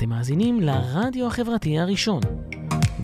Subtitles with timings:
[0.00, 2.20] אתם מאזינים לרדיו החברתי הראשון.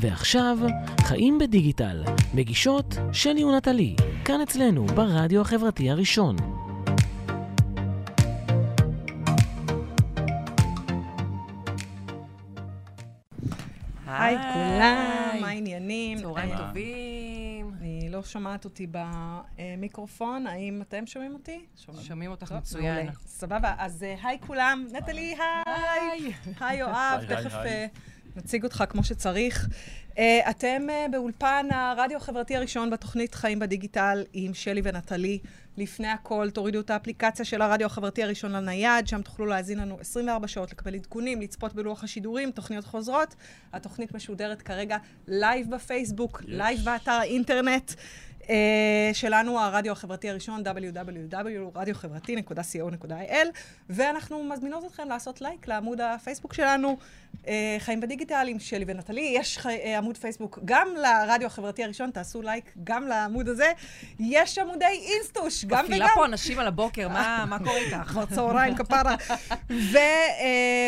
[0.01, 0.59] ועכשיו,
[1.03, 6.37] חיים בדיגיטל, מגישות שלי ונטלי, כאן אצלנו ברדיו החברתי הראשון.
[14.07, 16.19] היי כולם, מה העניינים?
[16.19, 17.06] צהריים אה, טובים.
[18.17, 21.65] לא שומעת אותי במיקרופון, האם אתם שומעים אותי?
[22.03, 22.97] שומעים אותך טוב, מצוין.
[22.97, 23.13] מעולה.
[23.27, 26.33] סבבה, אז אה, היי כולם, נטלי, היי!
[26.61, 27.73] היי יואב, תכף היי.
[27.73, 27.87] אה,
[28.37, 29.69] נציג אותך כמו שצריך.
[30.19, 35.39] אה, אתם אה, באולפן הרדיו החברתי הראשון בתוכנית חיים בדיגיטל עם שלי ונטלי.
[35.77, 40.49] לפני הכל, תורידו את האפליקציה של הרדיו החברתי הראשון לנייד, שם תוכלו להאזין לנו 24
[40.49, 43.35] שעות, לקבל עדכונים, לצפות בלוח השידורים, תוכניות חוזרות.
[43.73, 44.97] התוכנית משודרת כרגע
[45.29, 46.43] לייב בפייסבוק.
[46.47, 47.93] לייב באתר האינטרנט.
[48.51, 53.47] אה, שלנו, הרדיו החברתי הראשון, www.radiohevrati.co.il,
[53.91, 56.97] ואנחנו מזמינות אתכם לעשות לייק לעמוד הפייסבוק שלנו,
[57.47, 59.33] אה, חיים בדיגיטל עם שלי ונטלי.
[59.35, 63.73] יש אה, עמוד פייסבוק גם לרדיו החברתי הראשון, תעשו לייק גם לעמוד הזה.
[64.21, 66.15] יש עמודי אינסטוש, גם מפעילה וגם.
[66.15, 68.09] פה אנשים על הבוקר, מה מה קורה איתך?
[68.11, 69.17] כבר צהריים כפרה.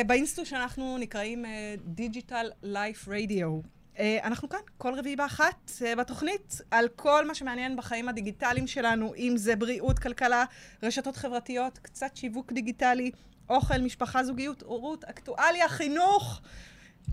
[0.04, 1.44] ובאינסטוש אנחנו נקראים
[1.84, 3.77] Digital Life Radio.
[4.22, 9.32] אנחנו כאן כל רביעי באחת אה, בתוכנית על כל מה שמעניין בחיים הדיגיטליים שלנו, אם
[9.36, 10.44] זה בריאות, כלכלה,
[10.82, 13.10] רשתות חברתיות, קצת שיווק דיגיטלי,
[13.50, 16.40] אוכל, משפחה, זוגיות, הורות, אקטואליה, חינוך.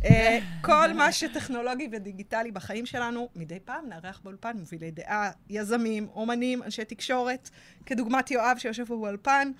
[0.05, 6.63] אה, כל מה שטכנולוגי ודיגיטלי בחיים שלנו, מדי פעם נארח באולפן מובילי דעה, יזמים, אומנים,
[6.63, 7.49] אנשי תקשורת,
[7.85, 9.51] כדוגמת יואב שיושב באולפן.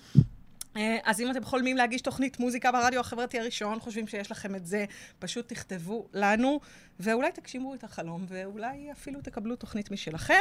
[0.76, 4.66] אה, אז אם אתם חולמים להגיש תוכנית מוזיקה ברדיו החברתי הראשון, חושבים שיש לכם את
[4.66, 4.84] זה,
[5.18, 6.60] פשוט תכתבו לנו,
[7.00, 10.40] ואולי תגשימו את החלום, ואולי אפילו תקבלו תוכנית משלכם.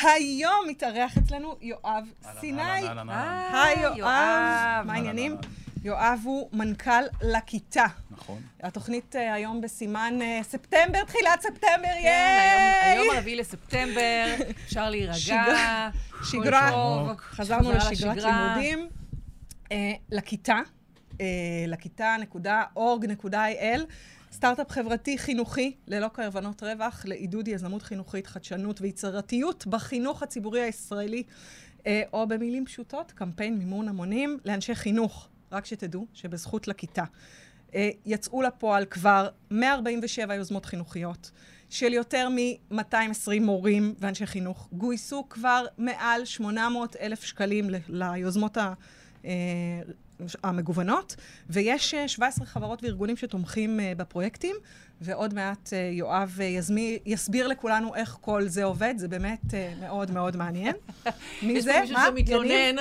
[0.00, 2.04] היום מתארח אצלנו יואב
[2.40, 2.62] סיני.
[2.62, 3.08] אהלן.
[3.54, 4.86] היי יואב.
[4.86, 5.36] מה העניינים?
[5.84, 7.86] יואב הוא מנכ"ל לכיתה.
[8.10, 8.42] נכון.
[8.62, 12.38] התוכנית אה, היום בסימן אה, ספטמבר, תחילת ספטמבר, כן,
[12.82, 13.16] היום- ייי!
[13.16, 14.26] הרביעי לספטמבר,
[14.66, 15.14] אפשר להירגע.
[15.14, 15.90] שגרה,
[17.18, 18.16] חזרנו לשגרת.
[18.16, 18.88] לימודים.
[19.72, 20.60] אה, לכיתה,
[21.20, 21.26] אה,
[21.68, 23.80] לכיתה.org.il,
[24.32, 31.22] סטארט-אפ חברתי חינוכי ללא כוונות רווח, לעידוד יזמות חינוכית, חדשנות ויצירתיות בחינוך הציבורי הישראלי,
[31.86, 35.28] אה, או במילים פשוטות, קמפיין מימון המונים לאנשי חינוך.
[35.52, 37.04] רק שתדעו שבזכות לכיתה.
[38.06, 41.30] יצאו לפועל כבר 147 יוזמות חינוכיות
[41.70, 44.68] של יותר מ-220 מורים ואנשי חינוך.
[44.72, 48.72] גויסו כבר מעל 800 אלף שקלים ליוזמות ה...
[49.24, 49.94] אה,
[50.42, 51.16] המגוונות,
[51.50, 54.56] ויש אה, 17 חברות וארגונים שתומכים אה, בפרויקטים,
[55.00, 59.72] ועוד מעט אה, יואב אה, יזמי, יסביר לכולנו איך כל זה עובד, זה באמת אה,
[59.80, 60.74] מאוד מאוד מעניין.
[61.42, 61.72] מי יש זה?
[61.72, 62.06] פה מישהו מה?
[62.06, 62.76] שמתלונן.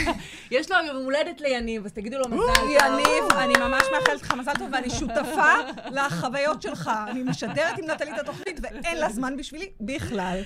[0.50, 2.70] יש לו יום הולדת ליניב, אז תגידו לו מזל טוב.
[2.70, 5.52] יניב, אני ממש מאחלת לך מזל טוב, ואני שותפה
[5.96, 6.90] לחוויות שלך.
[7.10, 10.40] אני משדרת עם נטלי את התוכנית, ואין לה זמן בשבילי בכלל.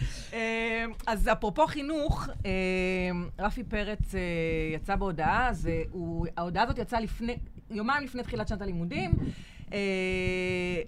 [1.07, 2.29] אז אפרופו חינוך,
[3.39, 4.15] רפי פרץ
[4.75, 5.51] יצא בהודעה,
[6.37, 7.37] ההודעה הזאת יצאה לפני,
[7.71, 9.11] יומיים לפני תחילת שנת הלימודים.
[9.75, 9.79] אה,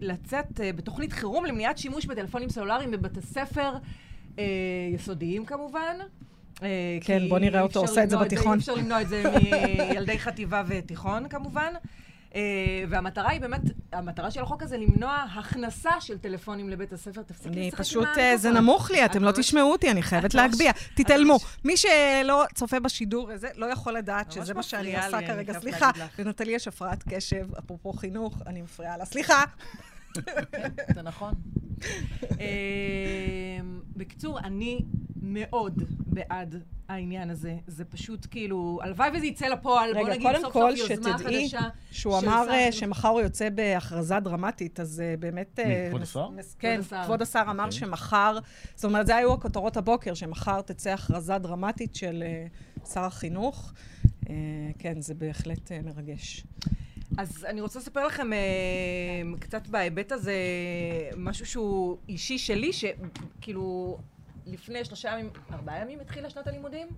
[0.01, 3.73] לצאת אה, בתוכנית חירום למניעת שימוש בטלפונים סלולריים בבתי ספר
[4.39, 4.45] אה,
[4.95, 5.97] יסודיים כמובן.
[6.63, 8.53] אה, כן, בוא נראה אותו עושה את זה בתיכון.
[8.53, 9.25] אי אפשר למנוע את זה
[9.91, 11.73] מילדי חטיבה ותיכון כמובן.
[12.37, 12.41] אה,
[12.89, 13.61] והמטרה היא באמת,
[13.93, 17.23] המטרה של החוק הזה למנוע הכנסה של טלפונים לבית הספר.
[17.23, 18.25] תפסיקי לשחק עם פשוט, המיקרופון.
[18.25, 20.73] אה, זה נמוך לי, את אתם לא ממש- תשמעו אותי, אני חייבת ממש- להגביה.
[20.95, 21.33] תתעלמו.
[21.33, 25.61] ממש- מי שלא צופה בשידור וזה, לא יכול לדעת שזה מה שאני עושה כרגע.
[25.61, 25.91] סליחה.
[26.19, 29.05] לנטלי יש הפרעת קשב, אפרופו חינוך, אני מפריעה לה.
[29.05, 29.45] סליחה.
[30.95, 31.35] זה נכון.
[32.33, 32.37] אמ,
[33.97, 34.85] בקיצור, אני
[35.23, 35.83] מאוד
[36.17, 36.55] בעד
[36.89, 37.57] העניין הזה.
[37.67, 41.19] זה פשוט כאילו, הלוואי וזה יצא לפועל, בוא רגע, נגיד קודם סוף כל, סוף יוזמה
[41.19, 41.69] שתדעי חדשה.
[41.91, 42.73] שהוא של אמר שר אה.
[42.73, 45.59] שמחר הוא יוצא בהכרזה דרמטית, אז אה, באמת...
[45.59, 46.29] אה, מי, כבוד מס- השר?
[46.59, 47.03] כן, השר.
[47.05, 47.79] כבוד השר אמר אוקיי.
[47.79, 48.39] שמחר,
[48.75, 52.47] זאת אומרת, זה היו הכותרות הבוקר, שמחר תצא הכרזה דרמטית של אה,
[52.93, 53.73] שר החינוך.
[54.31, 54.35] אה,
[54.79, 56.45] כן, זה בהחלט אה, מרגש.
[57.19, 58.39] אז אני רוצה לספר לכם אה,
[59.41, 60.35] קצת בהיבט הזה,
[61.17, 63.99] משהו שהוא אישי שלי, שכאילו
[64.47, 66.89] לפני שלושה ימים, ארבעה ימים התחילה שנת הלימודים.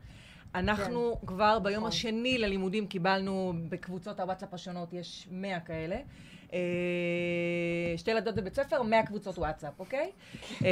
[0.54, 1.88] אנחנו כן, כבר ביום נכון.
[1.88, 5.96] השני ללימודים קיבלנו בקבוצות הוואטסאפ השונות, יש 100 כאלה.
[6.52, 6.58] אה,
[7.96, 10.10] שתי ילדות בבית ספר, 100 קבוצות וואטסאפ, אוקיי?
[10.64, 10.68] אה,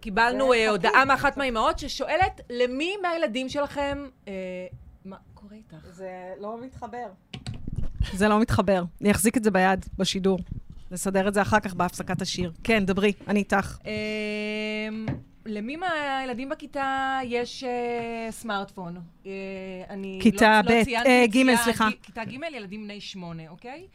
[0.00, 0.68] קיבלנו אה.
[0.68, 4.08] הודעה מאחת מהאימהות ששואלת, למי מהילדים שלכם...
[5.04, 5.86] מה קורה איתך?
[5.90, 7.06] זה לא מתחבר.
[8.12, 8.82] זה לא מתחבר.
[9.00, 10.38] אני אחזיק את זה ביד, בשידור.
[10.90, 12.52] נסדר את זה אחר כך בהפסקת השיר.
[12.64, 13.78] כן, דברי, אני איתך.
[15.46, 18.96] למי מהילדים בכיתה יש אה, סמארטפון?
[19.26, 19.32] אה,
[19.88, 21.88] אני כיתה לא, לא ב', ציינתי אה, את ג', צפייה, סליחה.
[22.02, 23.86] כיתה ג', ילדים בני שמונה, אוקיי?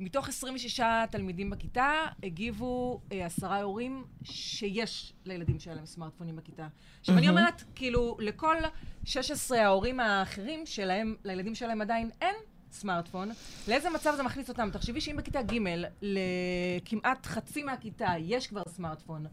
[0.00, 0.80] מתוך 26
[1.10, 1.92] תלמידים בכיתה,
[2.22, 6.66] הגיבו עשרה הורים שיש לילדים שלהם סמארטפונים בכיתה.
[7.00, 7.28] עכשיו, אני.
[7.28, 8.56] אומרת, כאילו, לכל
[9.04, 12.34] 16 ההורים האחרים שלהם, לילדים שלהם עדיין אין
[12.72, 13.30] סמארטפון,
[13.68, 14.70] לאיזה מצב זה מכניס אותם?
[14.72, 15.58] תחשבי שאם בכיתה ג'
[16.02, 19.26] לכמעט חצי מהכיתה יש כבר סמארטפון,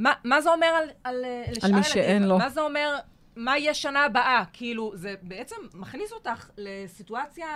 [0.00, 1.82] מה, מה זה אומר על, על, אה, על מי?
[1.82, 2.38] שאין לו.
[2.38, 2.96] מה זה אומר,
[3.36, 4.44] מה יהיה שנה הבאה?
[4.52, 7.46] כאילו, זה בעצם מכניס אותך לסיטואציה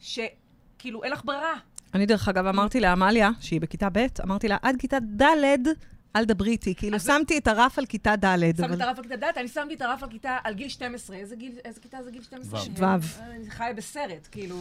[0.00, 1.54] שכאילו אין לך ברירה.
[1.94, 5.68] אני, דרך אגב, אמרתי לעמליה, שהיא בכיתה ב', אמרתי לה, עד כיתה ד',
[6.16, 6.74] אל דברי איתי.
[6.74, 8.74] כאילו, אז- שמתי את הרף על כיתה ד', שמתי אבל...
[8.74, 11.16] את הרף על כיתה ד', אני שמתי את הרף על כיתה, על גיל 12.
[11.16, 12.60] איזה גיל, איזה כיתה זה גיל 12?
[12.60, 12.82] ו'.
[12.84, 13.22] אה, ו'.
[13.22, 14.56] אני חיה בסרט, כאילו...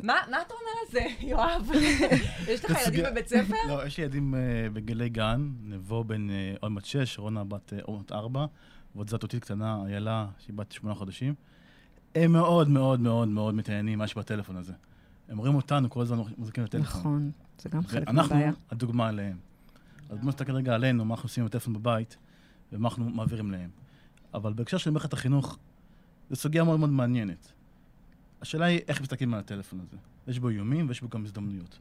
[0.00, 1.70] מה, מה אתה אומר על זה, יואב?
[2.52, 3.54] יש לך ילדים בבית ספר?
[3.68, 4.40] לא, יש לי ילדים אה,
[4.72, 8.46] בגילי גן, נבו בן אה, עוד מעט שש, רונה בת אה, עוד מעט ארבע,
[8.94, 11.34] ועוד זאתותית קטנה, איילה, שהיא בת שמונה חודשים.
[12.14, 14.72] הם מאוד מאוד מאוד מאוד מתעניינים מה שבטלפון הזה.
[15.28, 17.00] הם רואים אותנו כל הזמן מחזיקים בטלפון.
[17.00, 18.52] נכון, זה גם חלק מהבעיה.
[18.70, 19.45] הדוגמה עליהם.
[20.08, 22.16] אז בואו נסתכל רגע עלינו, מה אנחנו עושים עם הטלפון בבית,
[22.72, 23.70] ומה אנחנו מעבירים להם.
[24.34, 25.58] אבל בהקשר של מערכת החינוך,
[26.30, 27.52] זו סוגיה מאוד מאוד מעניינת.
[28.40, 29.96] השאלה היא איך מסתכלים על הטלפון הזה.
[30.28, 31.78] יש בו איומים ויש בו גם הזדמנויות.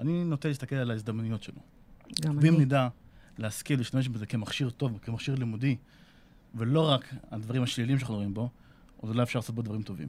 [0.00, 1.60] אני נוטה להסתכל על ההזדמנויות שלו.
[2.20, 2.64] גם ואם אני.
[2.64, 2.88] נדע
[3.38, 5.76] להשכיל להשתמש בזה כמכשיר טוב, כמכשיר לימודי,
[6.54, 8.50] ולא רק הדברים השליליים שאנחנו רואים בו,
[9.02, 10.08] אז אולי אפשר לעשות בו דברים טובים.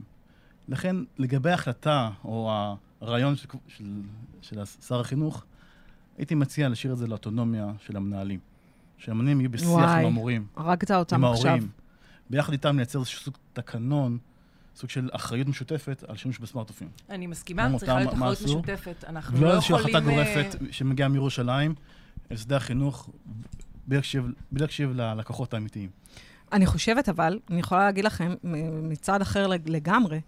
[0.68, 2.52] לכן, לגבי ההחלטה או
[3.00, 4.02] הרעיון של, של,
[4.40, 5.44] של שר החינוך,
[6.20, 8.38] הייתי מציע להשאיר את זה לאוטונומיה של המנהלים.
[8.98, 11.46] שהמנהלים יהיו בשיח וואי, עם המורים, הרגת אותם עם עכשיו.
[11.50, 11.68] ההורים.
[12.30, 14.18] ביחד איתם לייצר איזשהו סוג תקנון,
[14.76, 16.92] סוג של אחריות משותפת על שימוש בסמארטפונים.
[17.10, 18.50] אני מסכימה, מה צריכה להיות מה אחריות?
[18.66, 19.04] משותפת.
[19.08, 19.96] אנחנו ולא לא איזושהי יכולים...
[19.96, 21.74] החלטה אה, גורפת שמגיעה מירושלים
[22.32, 23.10] אל שדה החינוך,
[23.86, 24.00] בלי
[24.52, 25.90] להקשיב- ללקוחות האמיתיים.
[26.52, 28.34] אני חושבת, אבל, אני יכולה להגיד לכם,
[28.82, 30.20] מצד אחר לג- לגמרי,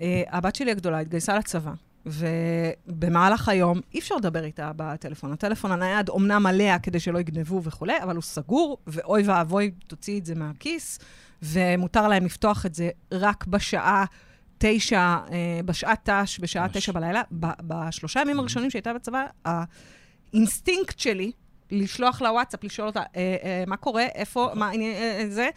[0.00, 1.72] אה, הבת שלי הגדולה התגייסה לצבא,
[2.06, 5.32] ובמהלך היום אי אפשר לדבר איתה בטלפון.
[5.32, 10.26] הטלפון הנייד אומנם עליה כדי שלא יגנבו וכולי, אבל הוא סגור, ואוי ואבוי, תוציא את
[10.26, 10.98] זה מהכיס,
[11.42, 14.04] ומותר להם לפתוח את זה רק בשעה
[14.58, 16.66] תשע, אה, בשעת ת"ש, בשעה.
[16.72, 17.22] תשע בלילה.
[17.66, 21.32] בשלושה ימים הראשונים שהייתה בצבא, האינסטינקט שלי,
[21.70, 25.48] לשלוח לה וואטסאפ, לשאול אותה, אה, אה, מה קורה, איפה, מה העניין, אה, אה, זה,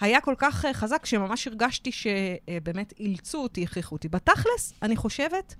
[0.00, 4.08] היה כל כך אה, חזק, שממש הרגשתי שבאמת אילצו אותי, הכריחו אותי.
[4.08, 5.54] בתכלס, אני חושבת,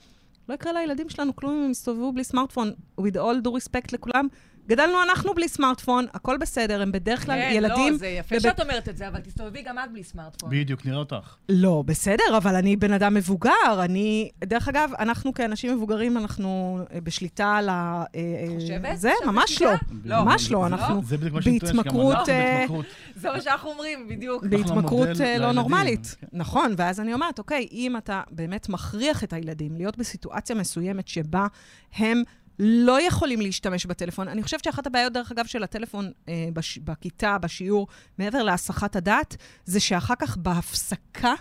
[0.48, 2.72] לא יקרה לילדים שלנו כלום אם הם יסתובבו בלי סמארטפון.
[3.00, 4.28] with all due respect לכולם.
[4.68, 7.92] גדלנו אנחנו בלי סמארטפון, הכל בסדר, הם בדרך כלל כן, ילדים...
[7.92, 10.50] לא, זה יפה בבית- שאת אומרת את זה, אבל תסתובבי גם את בלי סמארטפון.
[10.50, 11.36] בדיוק, נראה אותך.
[11.48, 13.50] לא, בסדר, אבל אני בן אדם מבוגר.
[13.78, 14.30] אני...
[14.44, 18.04] דרך אגב, אנחנו כאנשים מבוגרים, אנחנו אה, בשליטה על ה...
[18.14, 19.70] אה, אה, חושבת זה, ממש לא.
[20.04, 20.24] לא.
[20.24, 21.40] ממש לא, זה- אנחנו זה בדיוק מה
[21.82, 22.66] בהתמכרות, אה.
[23.16, 24.44] זה מה שאנחנו אומרים, בדיוק.
[24.44, 26.16] בהתמכרות לא לילדים, נורמלית.
[26.20, 26.26] כן.
[26.32, 31.46] נכון, ואז אני אומרת, אוקיי, אם אתה באמת מכריח את הילדים להיות בסיטואציה מסוימת שבה
[31.96, 32.22] הם
[32.58, 37.38] לא יכולים להשתמש בטלפון, אני חושבת שאחת הבעיות, דרך אגב, של הטלפון אה, בש, בכיתה,
[37.38, 37.86] בשיעור,
[38.18, 41.34] מעבר להסחת הדעת, זה שאחר כך בהפסקה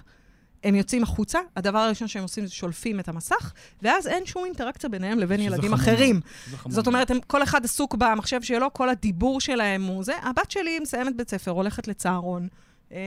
[0.63, 4.89] הם יוצאים החוצה, הדבר הראשון שהם עושים זה שולפים את המסך, ואז אין שום אינטראקציה
[4.89, 6.21] ביניהם לבין ילדים חמור אחרים.
[6.69, 6.88] זאת.
[6.88, 10.13] אומרת, הם, כל אחד עסוק במחשב שלו, כל הדיבור שלהם הוא זה.
[10.21, 12.48] הבת שלי מסיימת בית ספר, הולכת לצהרון,
[12.92, 12.98] אה,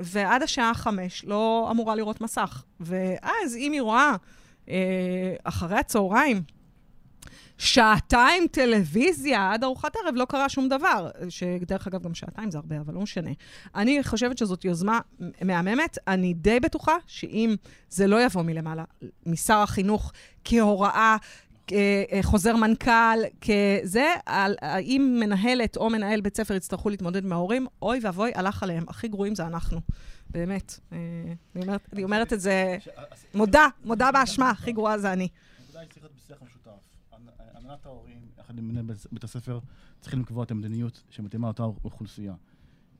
[0.00, 2.64] ועד השעה חמש לא אמורה לראות מסך.
[2.80, 4.16] ואז אם היא רואה
[4.68, 6.42] אה, אחרי הצהריים,
[7.58, 11.10] שעתיים טלוויזיה עד ארוחת ערב, לא קרה שום דבר.
[11.28, 13.30] שדרך אגב, גם שעתיים זה הרבה, אבל לא משנה.
[13.74, 15.00] אני חושבת שזאת יוזמה
[15.42, 15.98] מהממת.
[16.08, 17.54] אני די בטוחה שאם
[17.90, 18.84] זה לא יבוא מלמעלה,
[19.26, 20.12] משר החינוך
[20.44, 21.16] כהוראה,
[21.66, 27.98] כחוזר מנכ"ל, כזה, על- אם מנהלת או מנהל בית ספר יצטרכו להתמודד עם ההורים, אוי
[28.02, 28.84] ואבוי, הלך עליהם.
[28.88, 29.80] הכי גרועים זה אנחנו.
[30.30, 30.78] באמת.
[30.92, 30.98] אה,
[31.56, 32.76] אני אומרת, אני אומרת את זה,
[33.34, 35.24] מודה, מודה באשמה, הכי גרועה זה אני.
[35.24, 35.30] היא
[35.72, 36.70] צריך להיות בשיח משותף.
[37.16, 39.58] הנ- הנהלת ההורים, יחד עם מנהל בית- הספר,
[40.00, 42.34] צריכים לקבוע את המדיניות שמתאימה לאותה אוכלוסייה.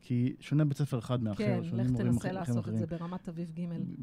[0.09, 2.77] כי שונה בית ספר אחד מאחר, כן, שונים לך מורים תנסה אחרים לעשות את אחרים.
[2.79, 3.61] זה ברמת אביב ג'.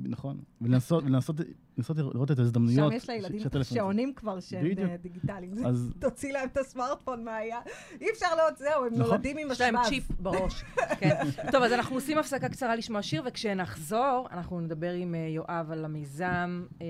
[0.09, 0.37] נכון.
[0.61, 1.35] ולנסות ולנסות-
[1.77, 2.91] לנסות לראות את ההזדמנויות.
[2.91, 4.65] שם יש לה ילדים ש- שהטלפון- שעונים כבר שהם.
[4.77, 5.65] אה, דיגיטליים.
[5.65, 7.53] אז תוציא להם את הסמארטפון מהיד.
[8.01, 9.05] אי אפשר לעוד זהו, הם נכון.
[9.11, 9.89] נולדים עם יש להם השבב.
[9.89, 10.63] צ'יפ בראש.
[10.99, 11.15] כן.
[11.51, 15.85] טוב, אז אנחנו עושים הפסקה קצרה לשמוע שיר, וכשנחזור, אנחנו נדבר עם אה, יואב על
[15.85, 16.85] המיזם אה,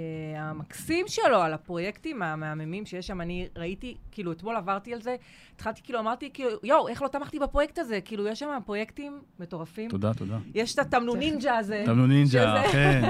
[0.49, 3.21] המקסים שלו, על הפרויקטים המהממים שיש שם.
[3.21, 5.15] אני ראיתי, כאילו, אתמול עברתי על זה,
[5.55, 7.99] התחלתי, כאילו, אמרתי, כאילו, יואו, איך לא תמכתי בפרויקט הזה?
[8.01, 9.02] כאילו, יש שם פרויקטים
[9.39, 9.89] מטורפים.
[9.89, 10.37] תודה, תודה.
[10.53, 11.83] יש את התמנו נינג'ה הזה.
[11.85, 13.01] תמנו נינג'ה, כן.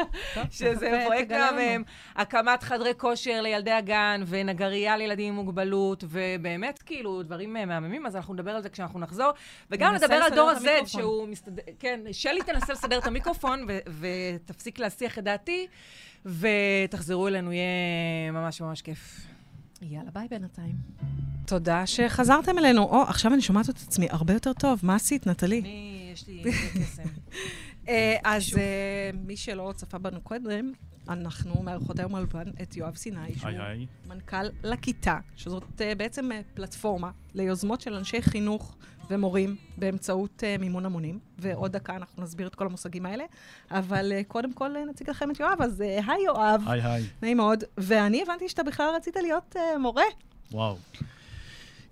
[0.50, 1.56] שזה פרויקט לנו.
[1.56, 1.82] מהם
[2.16, 8.16] הקמת חדרי כושר לילדי הגן, ונגרייה לילדים עם מוגבלות, ובאמת, כאילו, דברים אה, מהממים, אז
[8.16, 9.30] אנחנו נדבר על זה כשאנחנו נחזור.
[9.70, 10.86] וגם נדבר על דור ה-Z.
[10.86, 11.62] שהוא מסתדר...
[11.78, 13.66] כן, שלי תנסה לסדר את המיקרופון,
[14.00, 15.66] ותפסיק להסיח את דעתי,
[16.26, 19.31] ותחזרו אלינו, יהיה ממש ממש כיף.
[19.90, 20.76] יאללה, ביי בינתיים.
[21.46, 22.82] תודה שחזרתם אלינו.
[22.82, 24.80] או, עכשיו אני שומעת את עצמי הרבה יותר טוב.
[24.82, 25.60] מה עשית, נטלי?
[25.60, 26.42] אני, יש לי
[26.74, 27.02] קסם.
[27.88, 30.72] אה, אז אה, מי שלא צפה בנו קודם,
[31.08, 33.86] אנחנו מארחות היום באולפן את יואב סיני, שהוא היי היי.
[34.08, 38.76] מנכ"ל לכיתה, שזאת אה, בעצם אה, פלטפורמה ליוזמות של אנשי חינוך
[39.10, 41.18] ומורים באמצעות אה, מימון המונים.
[41.38, 43.24] ועוד דקה אנחנו נסביר את כל המושגים האלה.
[43.70, 47.04] אבל אה, קודם כל אה, נציג לכם את יואב, אז אה, היי יואב, היי היי.
[47.22, 47.64] נעים מאוד.
[47.78, 50.04] ואני הבנתי שאתה בכלל רצית להיות אה, מורה.
[50.52, 50.76] וואו.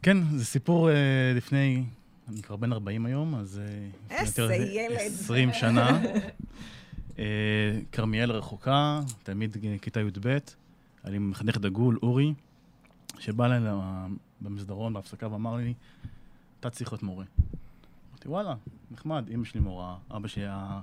[0.02, 0.94] כן, זה סיפור אה,
[1.37, 1.85] לפני,
[2.32, 3.60] אני כבר בן 40 היום, אז...
[4.10, 4.96] אה, איזה ילד.
[4.96, 6.00] 20 שנה.
[7.18, 7.25] אה,
[7.92, 12.34] כרמיאל רחוקה, תלמיד כיתה י"ב, היה לי מחנך דגול, אורי,
[13.18, 13.60] שבא אליי
[14.40, 15.75] במסדרון בהפסקה ואמר לי,
[16.60, 17.25] אתה צריך להיות מורה.
[18.10, 18.54] אמרתי, וואלה,
[18.90, 20.80] נחמד, אמא שלי מורה, אבא שלי היה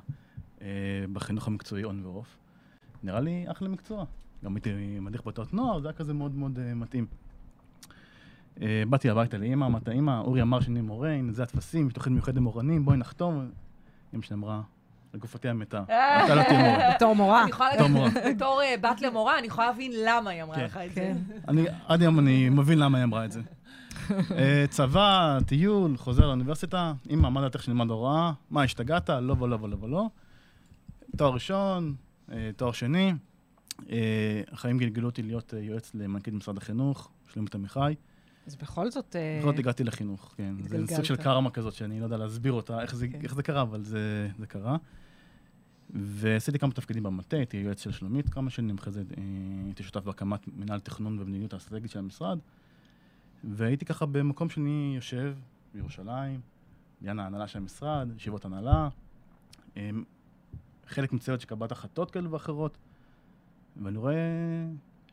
[0.61, 0.67] אה,
[1.13, 2.37] בחינוך המקצועי און ועוף.
[3.03, 4.05] נראה לי אחלה מקצוע.
[4.43, 7.05] גם הייתי מדריך בתות נוער, זה היה כזה מאוד מאוד מתאים.
[8.61, 12.13] אה, באתי הביתה לאמא, אמרתי, אמא, אורי אמר שאני מורה, הנה זה הטפסים, יש תוכנית
[12.13, 13.49] מיוחדת למורנים, בואי נחתום.
[14.13, 14.61] אמא שלי אמרה,
[15.13, 15.83] לגופתי המתה,
[16.25, 16.95] אתה לא תהיה מורה.
[16.95, 17.45] בתור מורה.
[17.75, 18.09] בתור מורה.
[18.29, 20.65] בתור אה, בת למורה, אני יכולה להבין למה היא אמרה כן.
[20.65, 21.01] לך את זה.
[21.01, 21.17] כן.
[21.47, 23.41] אני, עד היום אני מבין למה היא אמרה את זה.
[24.37, 28.31] אה, צבא, טיול, חוזר לאוניברסיטה, אמא, מה דעתך שנלמד הוראה?
[28.49, 29.09] מה, השתגעת?
[29.09, 30.05] לא ולא ולא ולא.
[31.17, 31.95] תואר ראשון,
[32.55, 33.13] תואר שני.
[34.51, 37.95] החיים גלגלו אותי להיות יועץ למנכ"לית משרד החינוך, שלומית עמיחי.
[38.47, 39.15] אז בכל זאת...
[39.15, 40.55] אה, בכל זאת הגעתי לחינוך, כן.
[40.63, 40.95] זה.
[40.95, 43.19] סוג של קרמה כזאת, שאני לא יודע להסביר אותה, איך זה, כן.
[43.23, 44.77] איך זה קרה, אבל זה, זה קרה.
[45.89, 49.23] ועשיתי כמה תפקידים במטה, הייתי יועץ של שלומית כמה שנים, אחרי זה אה,
[49.65, 52.39] הייתי שותף בהקמת מנהל תכנון ומדיניות האסטרטגית של המשרד.
[53.43, 55.35] והייתי ככה במקום שאני יושב,
[55.73, 56.41] בירושלים,
[56.99, 58.89] בעניין ההנהלה של המשרד, ישיבות הנהלה,
[59.77, 59.89] אה,
[60.87, 62.77] חלק מצוות של קבלת החלטות כאלה ואחרות,
[63.83, 64.15] ואני רואה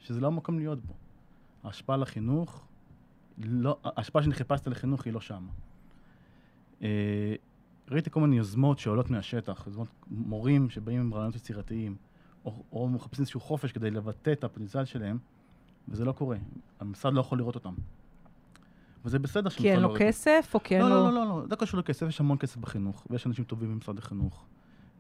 [0.00, 0.94] שזה לא המקום להיות בו.
[1.64, 2.66] ההשפעה על החינוך,
[3.38, 5.46] לא, ההשפעה שאני חיפשתי לחינוך היא לא שם.
[6.82, 7.34] אה,
[7.90, 11.96] ראיתי כל מיני יוזמות שעולות מהשטח, יוזמות מורים שבאים עם רעיונות יצירתיים,
[12.44, 15.18] או, או מחפשים איזשהו חופש כדי לבטא את הפוטנציאל שלהם,
[15.88, 16.36] וזה לא קורה.
[16.80, 17.74] המשרד לא יכול לראות אותם.
[19.04, 19.98] וזה בסדר כי אין שהמשרד לו לא.
[19.98, 20.96] כסף, או כי אין לא, לו...
[20.96, 24.44] לא, לא, לא, לא קשור לכסף, יש המון כסף בחינוך, ויש אנשים טובים במשרד החינוך,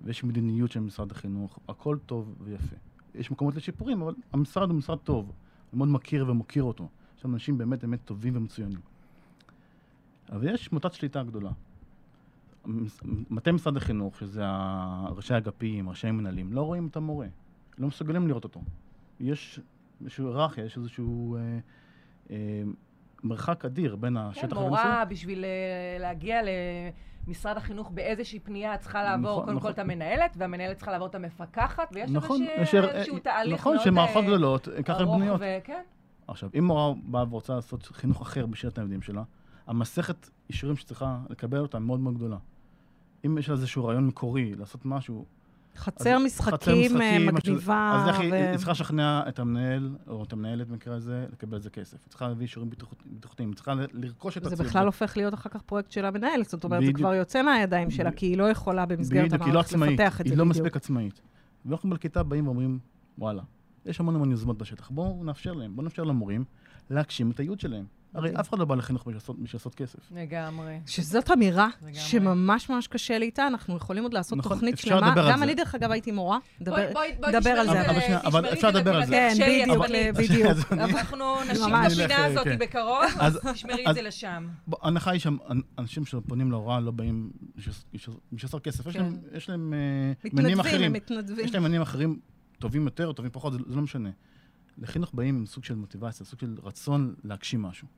[0.02, 2.76] ויש מדיניות של משרד החינוך, הכל טוב ויפה.
[3.14, 5.32] יש מקומות לשיפורים, אבל המשרד הוא משרד טוב,
[5.72, 6.88] אני מאוד מכיר ומוקיר אותו.
[7.24, 8.80] יש שם אנשים באמת באמת טובים ומצוינים.
[10.32, 11.50] אבל יש מוטת שליטה גדולה.
[13.30, 14.42] מטה משרד החינוך, שזה
[15.08, 17.26] ראשי האגפים, ראשי המנהלים, לא רואים את המורה,
[17.78, 18.60] לא מסוגלים לראות אותו.
[19.20, 19.60] יש
[20.00, 21.58] איזושהי היררכיה, יש איזשהו אה,
[22.30, 22.62] אה,
[23.22, 25.50] מרחק אדיר בין השטח כן, לבין מורה, בשביל אה,
[26.00, 26.40] להגיע
[27.26, 29.68] למשרד החינוך באיזושהי פנייה, צריכה לעבור נכון, קודם נכון.
[29.70, 33.84] כל את המנהלת, והמנהלת צריכה לעבור את המפקחת, ויש נכון, הר- איזשהו תהליך נכון, מאוד
[33.84, 35.40] שמערכות אה, גדולות, ככה הן ארוך בנויות.
[36.28, 39.22] עכשיו, אם מורה באה ורוצה לעשות חינוך אחר בשביל התלמידים שלה,
[39.66, 42.36] המסכת אישורים שצריכה לקבל אותה מאוד מאוד גדולה.
[43.26, 45.24] אם יש לה איזשהו רעיון מקורי לעשות משהו,
[45.76, 47.92] חצר אז- משחקים חצר אה, משהו- מגניבה.
[48.02, 51.54] אז איך היא ו- היא צריכה לשכנע את המנהל, או את המנהלת במקרה הזה, לקבל
[51.54, 51.96] על זה כסף.
[52.04, 54.68] היא צריכה להביא אישורים בטיחות- בטיחותיים, היא צריכה לרכוש את זה הציוד.
[54.68, 56.98] בכלל הופך להיות אחר כך פרויקט של המנהלת, זאת אומרת, זה בדיוק.
[56.98, 60.32] כבר יוצא מהידיים שלה, כי היא לא יכולה במסגרת בדיוק, לא המערכת לפתח את זה
[60.32, 60.56] היא לא בדיוק.
[60.56, 61.20] מספיק עצמאית.
[61.66, 62.78] ואנחנו בכיתה באים ואומרים,
[63.18, 63.42] וואלה,
[63.86, 66.44] יש המון המון יוזמות בשטח, בואו נאפשר להם, בואו נאפשר למורים
[66.90, 67.84] להגשים את הייעוד שלהם.
[68.14, 68.30] הרי.
[68.40, 69.16] אף אחד לא בא לחינוך בשביל
[69.54, 69.98] לעשות- כסף.
[70.14, 70.80] לגמרי.
[70.86, 71.94] שזאת אמירה לגמרי.
[71.94, 75.14] שממש ממש קשה לי איתה, אנחנו יכולים עוד לעשות נכון, תוכנית שלמה.
[75.16, 75.42] גם.
[75.42, 76.38] אני, דרך אגב, הייתי מורה.
[76.60, 78.18] דבר- בואי- בואי- בואי דבר תשמרי על זה.
[78.20, 79.28] אבל אפשר לדבר על זה.
[79.38, 80.14] כן, בדיוק, עצבנית.
[80.14, 80.72] בדיוק.
[80.72, 81.92] אנחנו נשאיר ממש.
[81.98, 82.58] את הפינה הזאת כן.
[82.60, 84.48] בקרוב, אז- תשמרי את זה לשם.
[84.82, 87.74] ההנחה היא שאנשים שפונים להוראה לא באים בשביל
[88.42, 89.02] לעשות כסף, יש כן.
[89.48, 90.82] להם- אה, מניעים מתנדבים, אחרים.
[90.82, 91.44] הם מתנדבים.
[91.44, 92.18] יש להם מניעים אחרים
[92.64, 94.10] טובים יותר או טובים פחות, זה זה לא משנה.
[94.78, 97.88] לחינוך באים עם סוג של מוטיבציה, סוג של רצון להגשים משהו.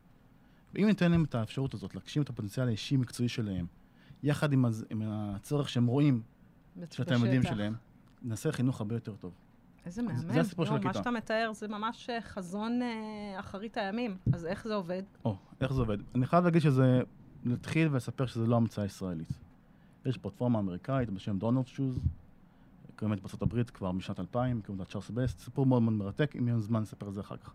[0.75, 3.67] ואם ניתן להם את האפשרות הזאת, להגשים את הפוטנציאל האישי-מקצועי שלהם,
[4.23, 4.85] יחד עם, הז...
[4.91, 6.23] עם הצורך שהם רואים
[6.91, 7.43] של התלמידים.
[7.43, 7.75] שלהם,
[8.23, 9.33] נעשה חינוך הרבה יותר טוב.
[9.87, 10.39] איזה זה מהמם.
[10.41, 10.99] הסיפור של לא, מה הכיתה.
[10.99, 14.17] שאתה מתאר זה ממש אה, חזון אה, אחרית הימים.
[14.33, 15.03] אז איך זה עובד?
[15.25, 15.99] או, איך זה עובד?
[16.15, 17.01] אני חייב להגיד שזה,
[17.45, 19.33] להתחיל ולספר שזה לא המצאה ישראלית.
[20.07, 22.01] יש פלטפורמה אמריקאית בשם דונלד שוז,
[22.97, 26.49] קיימת בארצות הברית כבר משנת 2000, קוראים לה צ'ארלס בסט, סיפור מאוד מאוד מרתק, אם
[26.49, 27.55] יהיה זמן לספר על זה אחר כך.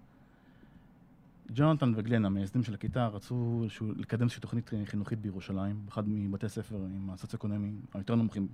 [1.54, 6.46] ג'ונתן וגלן, המייסדים של הכיתה, רצו איזשהו, לקדם איזושהי תוכנית אה, חינוכית בירושלים, באחד מבתי
[6.46, 8.48] הספר עם הסוציו-אקונומי היותר נמוכים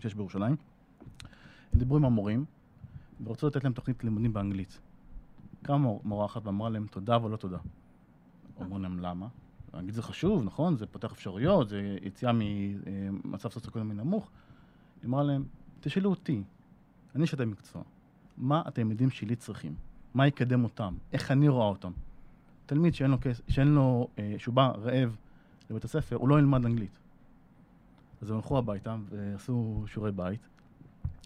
[0.00, 0.56] שיש בירושלים.
[1.72, 2.44] הם דיברו עם המורים,
[3.24, 4.80] ורצו לתת להם תוכנית לימודים באנגלית.
[5.62, 7.58] קמה מור- מורה אחת ואמרה להם תודה ולא תודה.
[8.62, 9.28] אמרו להם למה?
[9.74, 10.76] אנגלית זה חשוב, נכון?
[10.76, 14.30] זה פותח אפשרויות, זה יציאה ממצב סוציו-אקונומי נמוך.
[15.02, 15.44] היא אמרה להם,
[15.82, 16.42] תשאלו אותי,
[17.14, 17.82] אני יש את המקצוע,
[18.36, 19.74] מה התלמידים שלי צריכים?
[20.14, 20.94] מה יקדם אותם?
[21.12, 21.92] איך אני רואה אותם?
[22.66, 25.16] תלמיד שאין לו, שאין לו אה, שהוא בא רעב
[25.70, 26.98] לבית הספר, הוא לא ילמד אנגלית.
[28.22, 30.48] אז הם הלכו הביתה ועשו שיעורי בית,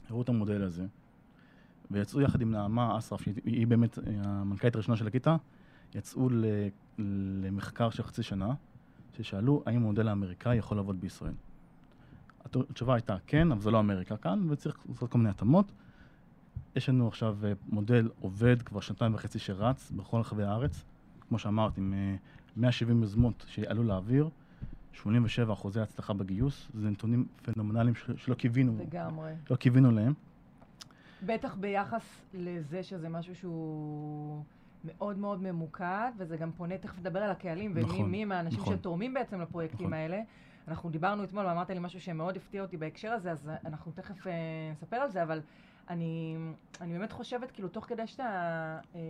[0.09, 0.87] הראו את המודל הזה,
[1.91, 5.37] ויצאו יחד עם נעמה אסרף, שהיא היא באמת אה, המנכ"לית הראשונה של הכיתה,
[5.95, 6.45] יצאו ל,
[7.43, 8.55] למחקר של חצי שנה,
[9.17, 11.35] ששאלו האם המודל האמריקאי יכול לעבוד בישראל.
[12.47, 15.73] הת- התשובה הייתה כן, אבל זה לא אמריקה כאן, וצריך לעשות כל מיני התאמות.
[16.77, 20.85] יש לנו עכשיו אה, מודל עובד כבר שנתיים וחצי שרץ בכל רחבי הארץ,
[21.29, 22.17] כמו שאמרת, עם אה,
[22.57, 24.29] 170 יוזמות שעלו לאוויר,
[24.93, 29.33] 87 אחוזי הצלחה בגיוס, זה נתונים פנומנליים של- שלא קיווינו, לגמרי.
[29.51, 30.15] לא קיווינו להם.
[31.27, 32.03] בטח ביחס
[32.35, 34.43] לזה שזה משהו שהוא
[34.85, 38.61] מאוד מאוד ממוקד, וזה גם פונה, תכף נדבר על הקהלים, ומי נכון, מי הם האנשים
[38.61, 38.77] נכון.
[38.77, 39.93] שתורמים בעצם לפרויקטים נכון.
[39.93, 40.21] האלה.
[40.69, 44.33] אנחנו דיברנו אתמול ואמרת לי משהו שמאוד הפתיע אותי בהקשר הזה, אז אנחנו תכף אה,
[44.73, 45.41] נספר על זה, אבל
[45.91, 46.37] אני,
[46.81, 49.01] אני באמת חושבת, כאילו, תוך כדי שאתה, אה,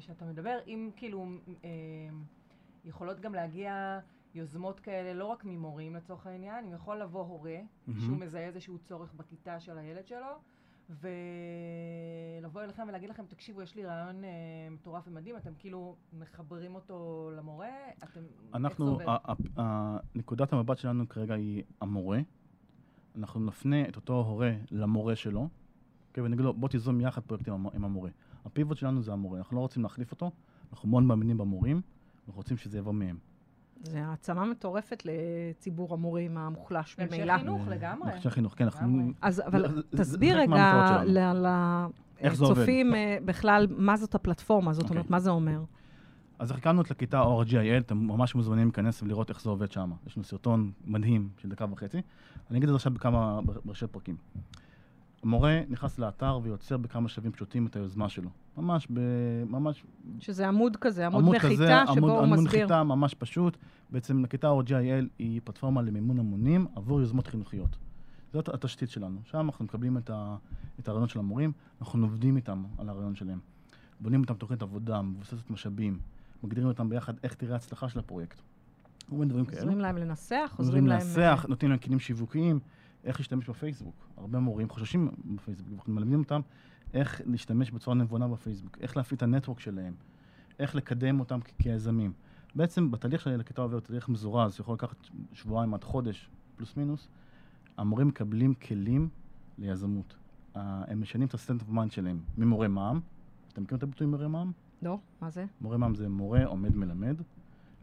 [0.00, 1.26] שאתה מדבר, אם כאילו
[1.64, 1.70] אה,
[2.84, 4.00] יכולות גם להגיע
[4.34, 8.00] יוזמות כאלה, לא רק ממורים לצורך העניין, אם יכול לבוא הורה, מהמם.
[8.00, 10.38] שהוא מזהה איזשהו צורך בכיתה של הילד שלו,
[10.90, 14.30] ולבוא אליכם ולהגיד לכם, תקשיבו, יש לי רעיון אה,
[14.70, 17.68] מטורף ומדהים, אתם כאילו מחברים אותו למורה,
[18.04, 18.20] אתם,
[18.54, 18.98] אנחנו,
[20.14, 22.20] נקודת המבט שלנו כרגע היא המורה.
[23.16, 25.48] אנחנו נפנה את אותו הורה למורה שלו,
[26.08, 28.10] אוקיי, ונגיד לו, בוא תיזום יחד פרויקטים עם המורה.
[28.44, 30.30] הפיבוט שלנו זה המורה, אנחנו לא רוצים להחליף אותו,
[30.72, 31.80] אנחנו מאוד מאמינים במורים,
[32.18, 33.18] אנחנו רוצים שזה יבוא מהם.
[33.82, 37.38] זה העצמה מטורפת לציבור המורים המוחלש ממילא.
[37.38, 38.10] חינוך אה, לגמרי.
[38.10, 39.12] בהמשך חינוך, כן, אנחנו...
[39.22, 41.02] אז אבל זה- תסביר רגע?
[42.22, 44.96] לצופים אה, בכלל מה זאת הפלטפורמה, זאת אוקיי.
[44.96, 45.62] אומרת, מה זה אומר?
[46.38, 49.90] אז הקמנו את לכיתה אור ה-GIL, אתם ממש מוזמנים להיכנס ולראות איך זה עובד שם.
[50.06, 51.98] יש לנו סרטון מדהים של דקה וחצי.
[52.50, 54.16] אני אגיד את זה עכשיו בכמה, בראשי פרקים.
[55.22, 58.30] המורה נכנס לאתר ויוצר בכמה שלבים פשוטים את היוזמה שלו.
[58.56, 59.00] ממש, ב,
[59.46, 59.84] ממש
[60.18, 62.60] שזה עמוד כזה, עמוד עמוד נחיתה, כזה, שבו עמוד, הוא עמוד מסביר.
[62.60, 63.56] נחיתה ממש פשוט.
[63.90, 67.76] בעצם לכיתה אור GIL היא פלטפורמה למימון המונים עבור יוזמות חינוכיות.
[68.32, 69.20] זאת התשתית שלנו.
[69.24, 70.36] שם אנחנו מקבלים את, ה,
[70.80, 73.38] את הרעיונות של המורים, אנחנו עובדים איתם על הרעיון שלהם.
[74.00, 75.98] בונים איתם תוכנית עבודה, מבוססת משאבים,
[76.42, 78.40] מגדירים אותם ביחד איך תראה ההצלחה של הפרויקט.
[79.10, 79.60] כל מיני דברים כאלה.
[79.60, 80.98] עוזרים להם לנסח, עוזרים עוזרים להם...
[80.98, 82.60] לנסח, נותנים להם כלים שיווקיים,
[83.04, 84.06] איך להשתמש בפייסבוק.
[84.16, 86.40] הרבה מורים חוששים בפייסבוק, אנחנו מלמדים אותם
[86.94, 89.94] איך להשתמש בצורה נבונה בפייסבוק, איך להפעיל את ה network שלהם,
[90.58, 92.12] איך לקדם אותם כיזמים.
[92.54, 94.96] בעצם בתהליך של הכיתה עוברת תהליך מזורז, שיכול לקחת
[95.32, 97.08] שבועיים עד חודש, פלוס מינוס,
[97.76, 99.08] המורים מקבלים כלים
[99.58, 100.16] ליזמות.
[100.54, 103.00] הם משנים את ה state of mind שלהם ממורה מע"מ,
[103.52, 104.52] אתם מכירים את הביטוי מורה מע"מ?
[104.82, 105.46] לא, מה זה?
[105.60, 107.16] מורה מע"מ זה מורה עומד מלמד,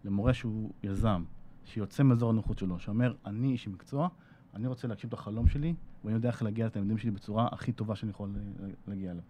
[0.06, 1.24] למורה שהוא יזם,
[1.66, 4.08] שיוצא מאזור הנוחות שלו, שאומר, אני איש מקצוע,
[4.56, 7.96] אני רוצה להגשים את החלום שלי, ואני יודע איך להגיע לתלמידים שלי בצורה הכי טובה
[7.96, 9.24] שאני יכול לה- להגיע אליו.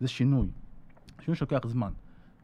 [0.00, 0.48] זה שינוי.
[1.20, 1.92] שינוי שלוקח זמן.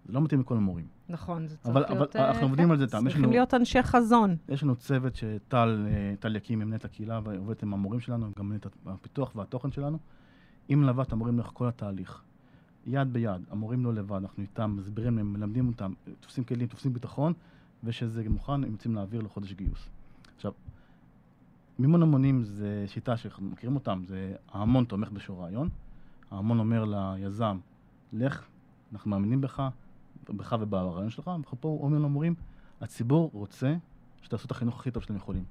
[0.06, 0.86] זה לא מתאים לכל המורים.
[1.08, 2.16] נכון, זה צריך אבל- להיות...
[2.16, 2.84] אבל אה, אנחנו עובדים כן, על זה.
[2.84, 4.36] יש צריכים להיות אנשי חזון.
[4.48, 8.46] יש לנו צוות שטל אה, טל יקים, עם נטע קהילה, ועובדת עם המורים שלנו, גם
[8.46, 9.98] מנהלת הפיתוח והתוכן שלנו.
[10.68, 12.22] היא מלווה את המורים לאורך כל התהליך.
[12.86, 17.32] יד ביד, המורים לא לבד, אנחנו איתם, מסבירים להם, מלמדים אותם, תופסים כלים, תופסים ביטחון,
[17.84, 19.88] ושזה מוכן, הם יוצאים להעביר לחודש גיוס.
[20.36, 20.52] עכשיו,
[21.78, 25.68] מימון המונים זה שיטה שאנחנו מכירים אותם, זה ההמון תומך באיזשהו רעיון,
[26.30, 27.58] ההמון אומר ליזם,
[28.12, 28.46] לך,
[28.92, 29.62] אנחנו מאמינים בך,
[30.28, 32.34] בך וברעיון שלך, אנחנו פה אומרים למורים,
[32.80, 33.76] הציבור רוצה
[34.22, 35.44] שתעשו את החינוך הכי טוב שאתם יכולים.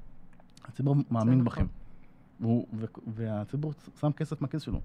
[0.65, 1.45] הציבור מאמין נכון.
[1.45, 1.65] בכם.
[2.39, 2.67] והוא,
[3.07, 4.81] והציבור שם כסף מהכיס שלו.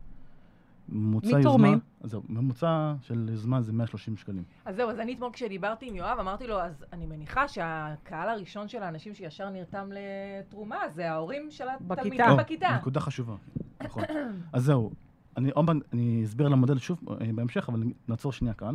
[0.88, 4.42] ממוצע מי יוזמה, זהו, ממוצע של יוזמה זה 130 שקלים.
[4.64, 8.68] אז זהו, אז אני אתמול כשדיברתי עם יואב, אמרתי לו, אז אני מניחה שהקהל הראשון
[8.68, 12.31] של האנשים שישר נרתם לתרומה, זה ההורים של התלמידים בכיתה.
[12.31, 12.77] או, בכיתה.
[12.77, 13.35] נקודה חשובה,
[13.83, 14.03] נכון.
[14.53, 14.90] אז זהו,
[15.37, 18.75] אני עוד פעם, אני אסביר על המודל שוב אה, בהמשך, אבל נעצור שנייה כאן.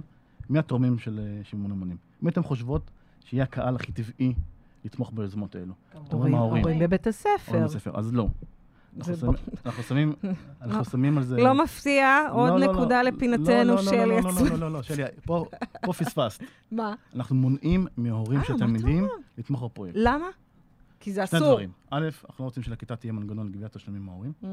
[0.49, 1.97] מי התורמים של אה, שימון המונים?
[2.21, 2.91] מי אתם חושבות
[3.25, 4.33] שיהיה הקהל הכי טבעי
[4.85, 5.73] לתמוך ביוזמות האלו?
[6.11, 6.63] הורים, ההורים.
[6.63, 7.65] הורים בבית הספר.
[7.93, 8.27] אז לא.
[8.97, 9.33] אנחנו שמים-
[9.65, 10.13] אנחנו שמים,
[10.61, 11.37] אנחנו שמים על זה...
[11.37, 13.09] לא מפתיע, עוד לא, לא, נקודה לא.
[13.09, 14.31] לפינתנו לא, לא, של לא, לא, יצוא.
[14.31, 15.45] לא, לא, לא, לא, שלי, פה
[15.97, 16.43] פספסת.
[16.71, 16.93] מה?
[17.15, 19.07] אנחנו מונעים מהורים אה, של תלמידים
[19.37, 19.95] לתמוך בפרויקט.
[19.99, 20.25] למה?
[20.99, 21.51] כי זה שני אסור.
[21.51, 21.69] דברים.
[21.91, 24.31] א', אנחנו לא רוצים שלכיתה תהיה מנגנון לגביית תשלומים מההורים.
[24.43, 24.45] Mm,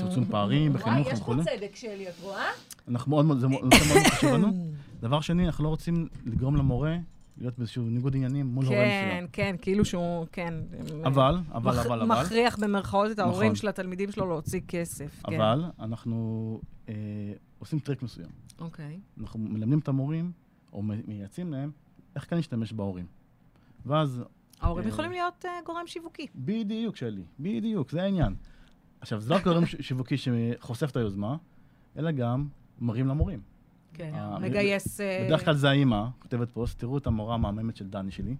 [0.00, 1.44] צמצום פערים וואי, בחינוך יש פה וכו'.
[1.44, 2.46] צדק שלי, את רואה?
[2.88, 4.70] אנחנו מאוד מאוד, זה מאוד נושא מאוד חשוב לנו.
[5.02, 6.96] דבר שני, אנחנו לא רוצים לגרום למורה
[7.40, 9.28] להיות באיזשהו ניגוד עניינים מול כן, מסוים.
[9.32, 10.54] כן, כאילו שהוא, כן.
[11.04, 13.56] אבל, אבל, מכ- אבל, אבל, מכריח במרכאות את ההורים נכון.
[13.56, 15.22] של התלמידים שלו להוציא כסף.
[15.26, 15.40] כן.
[15.40, 16.94] אבל אנחנו אה,
[17.58, 18.28] עושים טריק מסוים.
[18.58, 19.00] אוקיי.
[19.20, 20.32] אנחנו מלמדים את המורים,
[20.72, 21.70] או מייעצים להם,
[22.16, 23.06] איך כן להשתמש בהורים.
[23.86, 24.22] ואז,
[24.60, 26.26] ההורים אה, יכולים להיות אה, גורם שיווקי.
[26.34, 28.34] בדיוק, שלי, בדיוק, זה העניין.
[29.00, 31.36] עכשיו, זה לא רק גורם שיווקי שחושף את היוזמה,
[31.96, 32.48] אלא גם
[32.80, 33.40] מראים למורים.
[34.00, 34.14] כן.
[34.14, 35.00] אה, מגייס...
[35.00, 38.36] אה, בדרך כלל זה האימא, כותבת פוסט, תראו את המורה המהממת של דני שלי.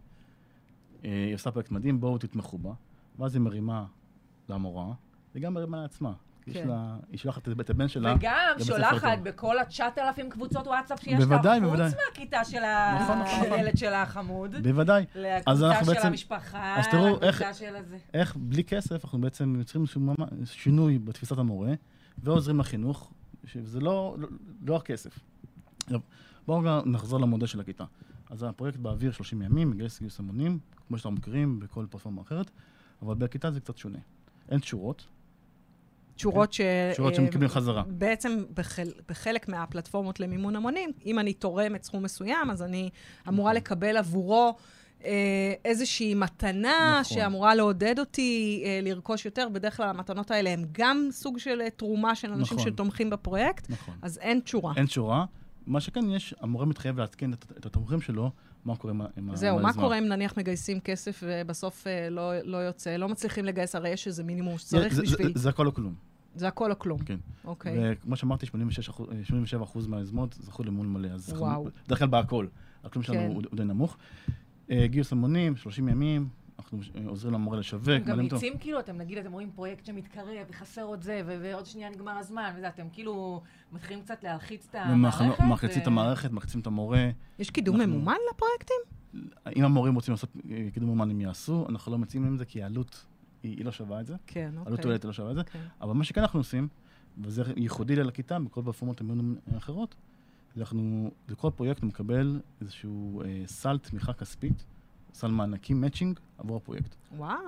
[1.05, 2.73] אה, היא עושה פרויקט מדהים, בואו תתמכו בה.
[3.19, 3.85] ואז היא מרימה
[4.49, 4.93] למורה,
[5.35, 6.13] וגם מרימה לעצמה.
[6.47, 6.69] יש כן.
[6.69, 8.15] לה, היא שולחת את הבן שלה.
[8.17, 9.19] וגם שולחת.
[9.23, 11.91] בכל ה-9,000 קבוצות וואטסאפ שיש לה, בוודאי, חוץ בוודאי.
[12.09, 12.59] מהכיתה של
[13.01, 13.53] נכון, נכון, נכון.
[13.53, 15.05] הילד שלה החמוד, בוודאי.
[15.15, 17.99] לקבוצה של המשפחה, לקבוצה של הזה.
[18.15, 19.85] איך בלי כסף אנחנו בעצם יוצרים
[20.45, 21.73] שינוי בתפיסת המורה,
[22.19, 23.13] ועוזרים לחינוך,
[23.45, 24.29] שזה לא, לא,
[24.67, 25.11] לא רק כסף.
[25.11, 25.30] עכשיו,
[26.47, 27.85] בואו גם נחזור למודל של הכיתה.
[28.31, 32.51] אז הפרויקט באוויר 30 ימים, מגייס גיוס המונים, כמו שאנחנו מכירים בכל פלטפורמה אחרת,
[33.03, 33.99] אבל בכיתה זה קצת שונה.
[34.49, 35.07] אין תשורות,
[36.17, 36.61] תשורות ש...
[36.93, 37.83] תשורות אה, שמקבלים חזרה.
[37.89, 42.91] בעצם בחל, בחלק מהפלטפורמות למימון המונים, אם אני תורמת סכום מסוים, אז אני
[43.29, 43.57] אמורה נכון.
[43.57, 44.57] לקבל עבורו
[45.05, 47.17] אה, איזושהי מתנה נכון.
[47.17, 49.49] שאמורה לעודד אותי אה, לרכוש יותר.
[49.53, 52.73] בדרך כלל המתנות האלה הן גם סוג של אה, תרומה של אנשים נכון.
[52.73, 53.95] שתומכים בפרויקט, נכון.
[54.03, 54.73] אז אין תשורה.
[54.77, 55.25] אין תשורה.
[55.71, 58.31] מה שכן יש, המורה מתחייב לעדכן את, את התומכים שלו,
[58.65, 59.73] מה קורה עם עם זהו, מה.
[59.73, 64.07] קורה אם נניח מגייסים כסף ובסוף אה, לא, לא יוצא, לא מצליחים לגייס, הרי יש
[64.07, 65.33] איזה מינימום שצריך זה- זה- בשביל...
[65.35, 65.95] זה הכל או כלום.
[66.35, 66.99] זה הכל או כלום.
[66.99, 67.17] כן.
[67.45, 67.77] אוקיי.
[67.79, 68.53] וכמו שאמרתי, 87%
[69.89, 71.09] מהיוזמות זכו למול מלא.
[71.09, 71.49] אז וואו.
[71.49, 72.47] אנחנו בדרך כלל בהכל.
[72.85, 73.27] הכלום שלנו כן.
[73.27, 73.97] הוא הוא די נמוך.
[74.71, 76.29] אה, גיוס המונים, 30 ימים,
[76.61, 78.05] אנחנו אה, עוזרים למורה לשווק.
[78.05, 78.21] גם.
[78.21, 82.53] יוצאים כאילו, אתם נגיד, אתם רואים פרויקט שמתקרב וחסר עוד זה, ועוד שנייה נגמר הזמן,
[82.57, 83.43] וזה, אתם כאילו
[83.73, 85.41] מתחילים קצת להלחיץ את המערכת.
[85.41, 87.11] מקצים את המערכת, מקצים את המורה.
[87.39, 88.77] יש קידום ממומן לפרויקטים?
[89.57, 91.67] אם המורים רוצים לעשות אה, קידום אומן, הם יעשו.
[91.69, 93.07] אנחנו לא מציעים להם את זה, כי העלות
[93.43, 94.15] היא לא שווה את זה.
[94.27, 94.83] כן, עלות אוקיי.
[94.83, 95.45] תועלת היא לא שווה את זה.
[95.45, 95.59] כן.
[95.81, 96.69] אבל מה שכן אנחנו עושים,
[97.19, 99.95] וזה ייחודי לכיתה, בכל פלטפורמות המיון האחרות,
[100.57, 104.65] אנחנו, לכל פרויקט מקבל איזשהו אה, סל תמיכה כספית,
[105.15, 106.95] סל מענקים, מאצ'ינג, עבור הפרויקט.
[107.17, 107.39] וואו.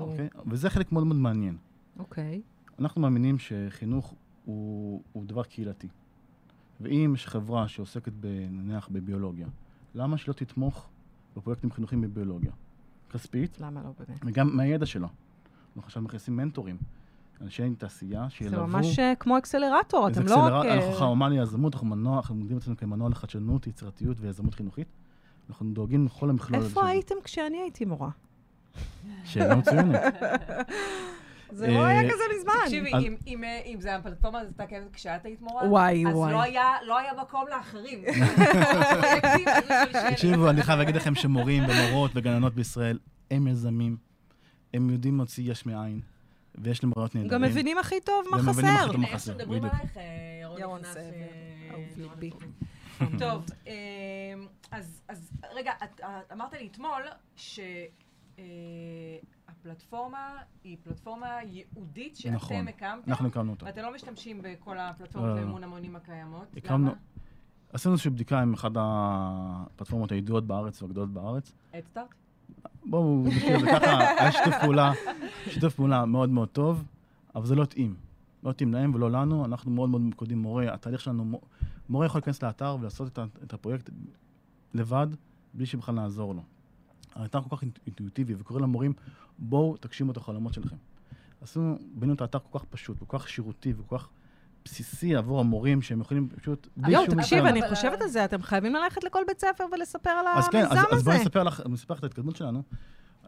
[0.00, 0.28] אוקיי?
[0.46, 1.56] וזה חלק מאוד מאוד מעניין.
[1.98, 2.42] אוקיי.
[2.78, 5.88] אנחנו מאמינים שחינוך הוא, הוא דבר קהילתי.
[6.80, 8.12] ואם יש חברה שעוסקת
[8.50, 9.46] נניח בביולוגיה,
[9.94, 10.88] למה שלא תתמוך
[11.36, 12.52] בפרויקטים חינוכיים בביולוגיה?
[13.10, 14.20] כספית, למה לא באמת?
[14.24, 15.06] וגם מהידע שלה.
[15.76, 16.76] אנחנו עכשיו מכניסים מנטורים,
[17.40, 18.66] אנשי תעשייה זה שילוו...
[18.66, 20.52] ממש אה, כמו אקסלרטור, אתם לא רק...
[20.52, 24.54] אקסלרט- אה, אנחנו חממה ליזמות, אנחנו מנוע, אנחנו מודדים את עצמנו כמנוע לחדשנות, יצירתיות ויזמות
[24.54, 24.86] חינוכית.
[25.50, 26.68] אנחנו דואגים לכל המכלול הזה.
[26.68, 28.08] איפה הייתם כשאני הייתי מורה?
[29.24, 29.94] שאלה מצוינת.
[31.54, 32.52] זה לא היה אה, כזה מזמן.
[32.64, 36.14] תקשיבי, אז- אם- אה, אם זה הפלטפורמה הזאת הייתה קיימת כשאת היית מורה, וואי, אז
[36.14, 36.32] וואי.
[36.32, 38.04] לא היה- לא היה מקום לאחרים.
[40.12, 42.98] תקשיבו, אני חייב להגיד לכם שמורים ומורות וגננות בישראל
[43.30, 43.96] הם יזמים,
[44.74, 46.00] הם יודעים להוציא יש מאין,
[46.54, 47.32] ויש להם רעיונות נהדרים.
[47.32, 48.92] גם מבינים הכי טוב מה גם מבינים הכי חסר.
[48.92, 49.74] טוב מה איך חסר, שמדברים בדיוק.
[49.74, 50.02] עלייך, אה,
[50.60, 50.90] ירון אה,
[51.70, 52.30] אהוב ליבי.
[53.18, 53.72] טוב, אה,
[54.70, 57.02] אז אז רגע, את- את אמרת לי אתמול
[59.48, 60.28] שהפלטפורמה
[60.64, 62.48] היא פלטפורמה ייעודית נכון.
[62.56, 63.66] שאתם הקמתם, אנחנו הקמנו אותה.
[63.66, 65.42] ואתם לא משתמשים בכל הפלטפורמות לא, לא, לא.
[65.42, 66.46] למימון המונים הקיימות.
[66.56, 66.96] הקמנו- למה?
[67.72, 71.52] עשינו איזושהי בדיקה עם אחת הפלטפורמות הידועות בארץ והגדולות בארץ.
[71.74, 72.08] אדסטארט?
[72.84, 73.24] בואו
[73.60, 74.92] זה ככה, היה שיתוף פעולה,
[75.50, 76.84] שיתוף פעולה מאוד מאוד טוב,
[77.34, 77.96] אבל זה לא התאים.
[78.42, 80.74] לא התאים להם ולא לנו, אנחנו מאוד מאוד מקודים מורה.
[80.74, 81.40] התהליך שלנו,
[81.92, 83.90] מורה יכול להיכנס לאתר ולעשות את, את הפרויקט
[84.74, 85.06] לבד,
[85.54, 86.42] בלי שבכלל נעזור לו.
[87.14, 88.92] האתר כל כך אינט- אינטואיטיבי, וקורא למורים,
[89.38, 90.76] בואו תגשימו את החלומות שלכם.
[91.40, 94.08] עשינו, בנינו את האתר כל כך פשוט, כל כך שירותי וכל כך
[94.64, 97.44] בסיסי עבור המורים, שהם יכולים פשוט, שום תקשיב.
[97.44, 100.70] אני חושבת על זה, אתם חייבים ללכת לכל בית ספר ולספר על אז כן, אז,
[100.72, 101.24] המיזם אז בואי הזה.
[101.24, 102.62] נספר לך את ההתקדמות שלנו.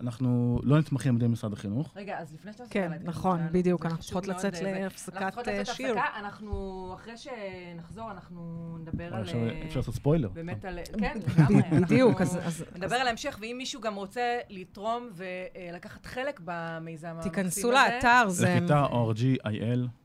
[0.00, 1.92] אנחנו לא נתמכים על ידי משרד החינוך.
[1.96, 5.60] רגע, אז לפני שאתה כן, נכון, שלנו, בדיוק, אנחנו צריכות לצאת אה, להפסקת צריכות אה,
[5.60, 5.94] לצאת שיר.
[5.94, 9.22] להפסקה, אנחנו, אחרי שנחזור, אנחנו נדבר על...
[9.22, 10.28] אפשר אה, אפשר לעשות ספוילר.
[10.28, 10.78] באמת על...
[10.98, 11.62] כן, לגמרי.
[11.80, 17.18] בדיוק, אז- אז נדבר על ההמשך, ואם מישהו גם רוצה לתרום ולקחת חלק במיזם המקסים
[17.18, 17.30] הזה...
[17.30, 18.56] תיכנסו לאתר, זה זה...
[18.60, 20.03] כיתה ORG.IL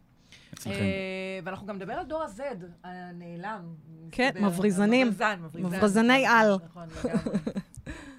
[0.53, 0.75] אצלכם.
[0.79, 0.85] אה,
[1.43, 2.41] ואנחנו גם נדבר על דור ה-Z,
[2.83, 3.62] הנעלם.
[4.12, 4.31] כן.
[4.41, 5.07] מבריזנים.
[5.07, 5.39] מבריזן.
[5.55, 6.55] מבריזני על.
[6.65, 7.38] נכון, לגמרי.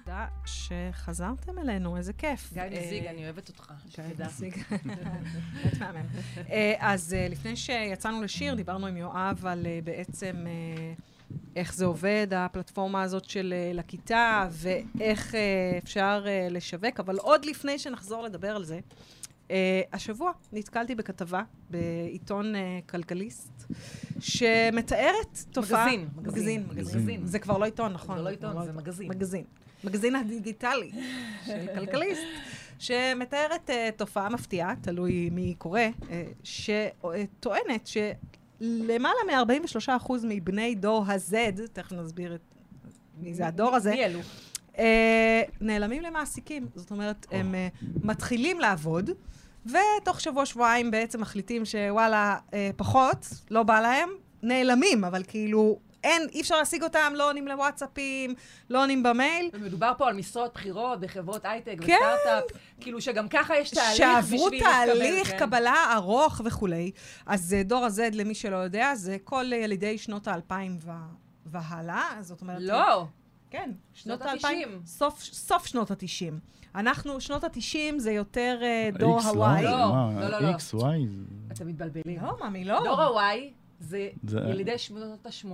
[0.03, 2.53] תודה שחזרתם אלינו, איזה כיף.
[2.53, 4.25] גיא אה, נזיג, אני אוהבת אותך, גיא.
[4.25, 4.55] נזיג.
[4.85, 6.05] באמת מהמם.
[6.49, 10.93] אה, אז אה, לפני שיצאנו לשיר, דיברנו עם יואב על אה, בעצם אה,
[11.55, 15.39] איך זה עובד, הפלטפורמה הזאת של אה, לכיתה, ואיך אה,
[15.77, 18.79] אפשר אה, לשווק, אבל עוד לפני שנחזור לדבר על זה,
[19.51, 23.65] אה, השבוע נתקלתי בכתבה בעיתון אה, כלכליסט,
[24.19, 25.85] שמתארת תופעה...
[25.85, 27.25] מגזין, מגזין, מגזין.
[27.25, 28.17] זה כבר לא עיתון, נכון.
[28.17, 29.09] זה לא עיתון, זה מגזין.
[29.09, 29.43] מגזין.
[29.83, 30.91] מגזין הדיגיטלי
[31.45, 32.21] של כלכליסט,
[32.79, 36.05] שמתארת uh, תופעה מפתיעה, תלוי מי קורא, uh,
[36.43, 37.89] שטוענת
[38.61, 41.33] למעלה מ-43% מבני דור ה-Z,
[41.73, 42.41] תכף נסביר את
[43.17, 44.19] מי זה הדור הזה, מי אלו?
[44.77, 46.67] אה, נעלמים למעסיקים.
[46.75, 47.67] זאת אומרת, הם אה,
[48.03, 49.09] מתחילים לעבוד,
[49.65, 54.09] ותוך שבוע-שבועיים בעצם מחליטים שוואלה, אה, פחות, לא בא להם,
[54.43, 58.35] נעלמים, אבל כאילו, אין, אי אפשר להשיג אותם, לא עונים לוואטסאפים,
[58.69, 59.49] לא עונים במייל.
[59.53, 61.93] ומדובר פה על משרות בכירות בחברות הייטק כן.
[61.93, 65.37] וסטארט-אפ, כאילו שגם ככה יש תהליך שעברו בשביל להתקבל, תהליך כן.
[65.37, 66.91] קבלה ארוך וכולי.
[67.25, 70.77] אז אה, דור ה-Z, למי שלא יודע, זה כל ילידי שנות האלפיים
[71.45, 72.09] והלאה.
[72.21, 72.61] זאת אומרת...
[72.61, 73.05] לא,
[73.49, 74.67] כן, שנות שנות האלפיים.
[74.69, 74.81] ה-תשעים.
[74.85, 76.39] סוף, סוף שנות התשעים.
[76.75, 79.61] אנחנו, שנות התשעים זה יותר אה, דור ה-Y.
[79.61, 79.71] לא,
[80.21, 80.51] לא, לא, לא.
[80.51, 80.83] X, Y, זה-
[81.51, 82.21] אתם מתבלבלים.
[82.21, 82.79] לא, ממי, לא.
[82.83, 83.37] דור ה-Y
[83.79, 85.45] זה זה- ילידי שנות ה-80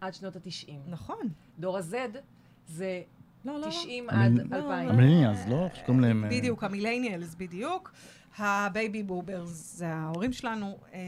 [0.00, 0.70] עד שנות ה-90.
[0.88, 1.28] נכון.
[1.58, 1.94] דור ה-Z
[2.68, 3.02] זה
[3.46, 3.66] לא, לא, לא.
[3.70, 4.86] 90 אני- עד לא, 2000.
[4.86, 4.92] לא.
[4.92, 5.68] ה millennials, לא?
[5.74, 6.24] שקוראים להם...
[6.24, 7.92] אה, בדיוק, ה millennials בדיוק.
[8.38, 10.98] ה baby boomers זה ההורים שלנו, אה,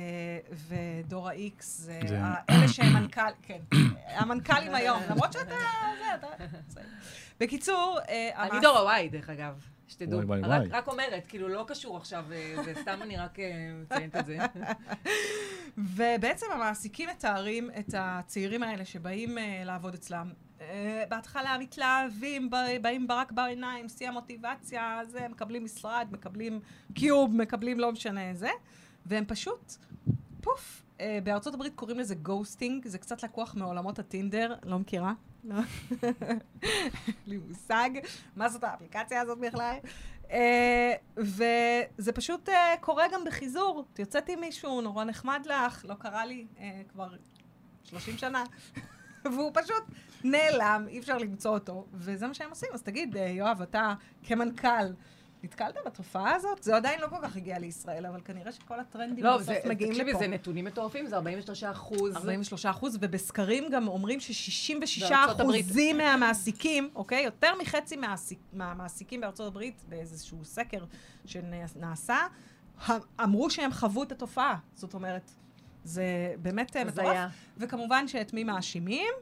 [0.69, 2.01] ודור ה-X זה
[2.51, 3.59] אלה שהם מנכ"ל, כן,
[4.07, 5.55] המנכ"לים היום, למרות שאתה,
[5.99, 6.27] זה, אתה,
[6.69, 6.83] בסדר.
[7.41, 9.61] בקיצור, אה, אני דור ה-Y, דרך אגב.
[9.89, 10.19] שתדעו.
[10.19, 10.69] וואי, וואי, רק- וואי.
[10.71, 13.45] רק אומרת, כאילו, לא קשור עכשיו, אה, זה סתם אני רק אה,
[13.83, 14.39] מציינת את זה.
[15.97, 20.31] ובעצם המעסיקים מתארים את הצעירים האלה שבאים אה, לעבוד אצלם.
[20.59, 20.63] אה,
[21.09, 22.51] בהתחלה מתלהבים,
[22.83, 26.61] באים ברק בעיניים, שיא המוטיבציה, זה, מקבלים משרד, מקבלים
[26.95, 28.51] cube, מקבלים לא משנה איזה,
[29.07, 29.75] והם פשוט,
[30.41, 30.83] פוף.
[30.99, 35.13] אה, בארצות הברית קוראים לזה ghosting, זה קצת לקוח מעולמות הטינדר, לא מכירה?
[35.45, 35.57] לא.
[37.27, 37.91] לי מושג
[38.37, 39.77] מה זאת האפליקציה הזאת בכלל.
[40.25, 40.31] Uh,
[41.17, 43.85] וזה פשוט uh, קורה גם בחיזור.
[43.93, 47.09] את יוצאת עם מישהו, נורא נחמד לך, לא קרה לי uh, כבר
[47.85, 48.45] 30 שנה,
[49.35, 49.85] והוא פשוט
[50.25, 52.69] נעלם, אי אפשר למצוא אותו, וזה מה שהם עושים.
[52.73, 54.93] אז תגיד, uh, יואב, אתה כמנכ"ל,
[55.43, 56.63] נתקלת בתופעה הזאת?
[56.63, 59.93] זה עדיין לא כל כך הגיע לישראל, אבל כנראה שכל הטרנדים לא, בסוף זה, מגיעים
[59.93, 60.19] תקשיבי, לפה.
[60.19, 62.17] זה נתונים מטורפים, זה 43 אחוז.
[62.17, 65.65] 43 אחוז, ובסקרים גם אומרים ש-66 בארצות הברית.
[65.65, 67.25] אחוזים מהמעסיקים, אוקיי?
[67.25, 70.85] יותר מחצי מהעסיק, מהמעסיקים בארצות הברית, באיזשהו סקר
[71.27, 72.19] שנעשה,
[73.21, 74.57] אמרו שהם חוו את התופעה.
[74.75, 75.31] זאת אומרת,
[75.89, 76.05] זה
[76.43, 77.17] באמת אה, מטורף.
[77.57, 79.13] וכמובן שאת מי מאשימים?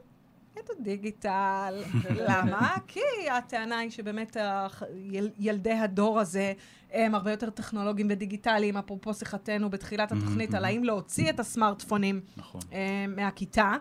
[0.59, 1.83] את הדיגיטל.
[2.29, 2.75] למה?
[2.87, 2.99] כי
[3.31, 6.53] הטענה היא שבאמת הח- יל- ילדי הדור הזה
[6.91, 12.61] הם הרבה יותר טכנולוגיים ודיגיטליים, אפרופו שיחתנו בתחילת התוכנית על האם להוציא את הסמארטפונים נכון.
[12.73, 13.73] אה, מהכיתה,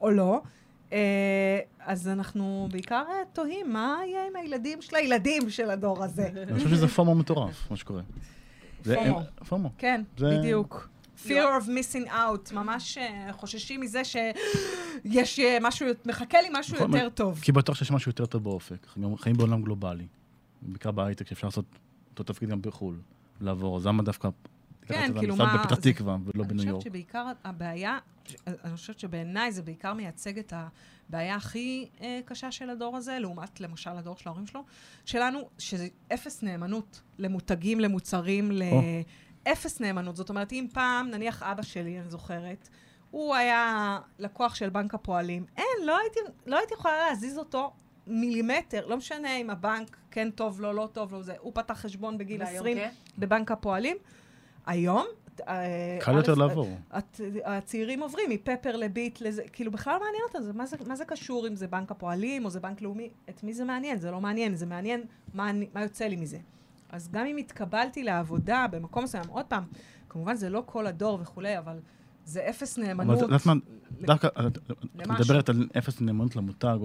[0.00, 0.40] או לא.
[0.92, 0.98] אה,
[1.80, 3.02] אז אנחנו בעיקר
[3.32, 6.28] תוהים, מה יהיה עם הילדים של הילדים של הדור הזה?
[6.42, 8.02] אני חושב שזה פומו מטורף, מה שקורה.
[8.84, 9.20] פומו.
[9.48, 9.70] פומו.
[9.78, 10.88] כן, בדיוק.
[11.28, 17.08] Fear of missing out, ממש אה, חוששים מזה שיש אה, משהו, מחכה לי משהו יותר
[17.08, 17.40] טוב.
[17.42, 18.86] כי בטוח שיש משהו יותר טוב באופק.
[19.16, 20.06] חיים בעולם גלובלי.
[20.62, 21.64] בעיקר בהייטק, שאפשר לעשות
[22.10, 23.00] אותו תפקיד גם בחו"ל,
[23.40, 23.76] לעבור.
[23.76, 24.28] אז למה דווקא...
[24.86, 26.80] כן, כאילו מה- בפתח תקווה ולא בניו אני יורק.
[26.80, 27.98] חושבת שבעיקר הבעיה,
[28.46, 30.52] אני חושבת שבעיניי זה בעיקר מייצג את
[31.08, 34.64] הבעיה הכי אה, קשה של הדור הזה, לעומת למשל הדור של ההורים שלו,
[35.04, 38.50] שלנו, שזה אפס נאמנות למותגים, למוצרים,
[39.46, 40.16] לאפס נאמנות.
[40.16, 42.68] זאת אומרת, אם פעם, נניח אבא שלי, אני זוכרת,
[43.10, 47.72] הוא היה לקוח של בנק הפועלים, אין, לא הייתי, לא הייתי יכולה להזיז אותו
[48.06, 52.18] מילימטר, לא משנה אם הבנק כן טוב לו, לא טוב לו, זה, הוא פתח חשבון
[52.18, 52.90] בגיל והיום 20 כן?
[53.18, 53.96] בבנק הפועלים.
[54.66, 55.06] היום,
[55.48, 56.68] אה, קל יותר לעבור.
[57.44, 61.04] הצעירים עוברים מפפר לביט לזה, כאילו בכלל לא מעניין אותם, זה, מה, זה, מה זה
[61.04, 63.10] קשור אם זה בנק הפועלים או זה בנק לאומי?
[63.28, 63.98] את מי זה מעניין?
[63.98, 65.02] זה לא מעניין, זה מעניין
[65.34, 66.38] מה, אני, מה יוצא לי מזה.
[66.94, 69.64] אז גם אם התקבלתי לעבודה במקום מסוים, עוד פעם,
[70.08, 71.78] כמובן זה לא כל הדור וכולי, אבל
[72.24, 73.16] זה אפס אבל נאמנות.
[73.18, 73.54] את יודעת מה,
[74.00, 74.86] ל- דווקא, את- את.
[75.06, 76.76] מדברת על אפס נאמנות למותג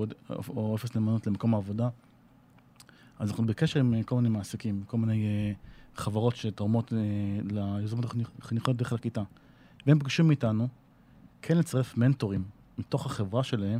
[0.49, 1.89] או- אפס נאמנות למקום העבודה,
[3.19, 5.53] אז אנחנו בקשר עם כל מיני מעסיקים, כל מיני אה,
[5.95, 6.97] חברות שתורמות אה,
[7.43, 8.05] ליוזמות
[8.41, 9.23] החינוכיות דרך הכיתה.
[9.87, 10.67] והם ביקשו מאיתנו
[11.41, 12.43] כן לצרף מנטורים
[12.77, 13.79] מתוך החברה שלהם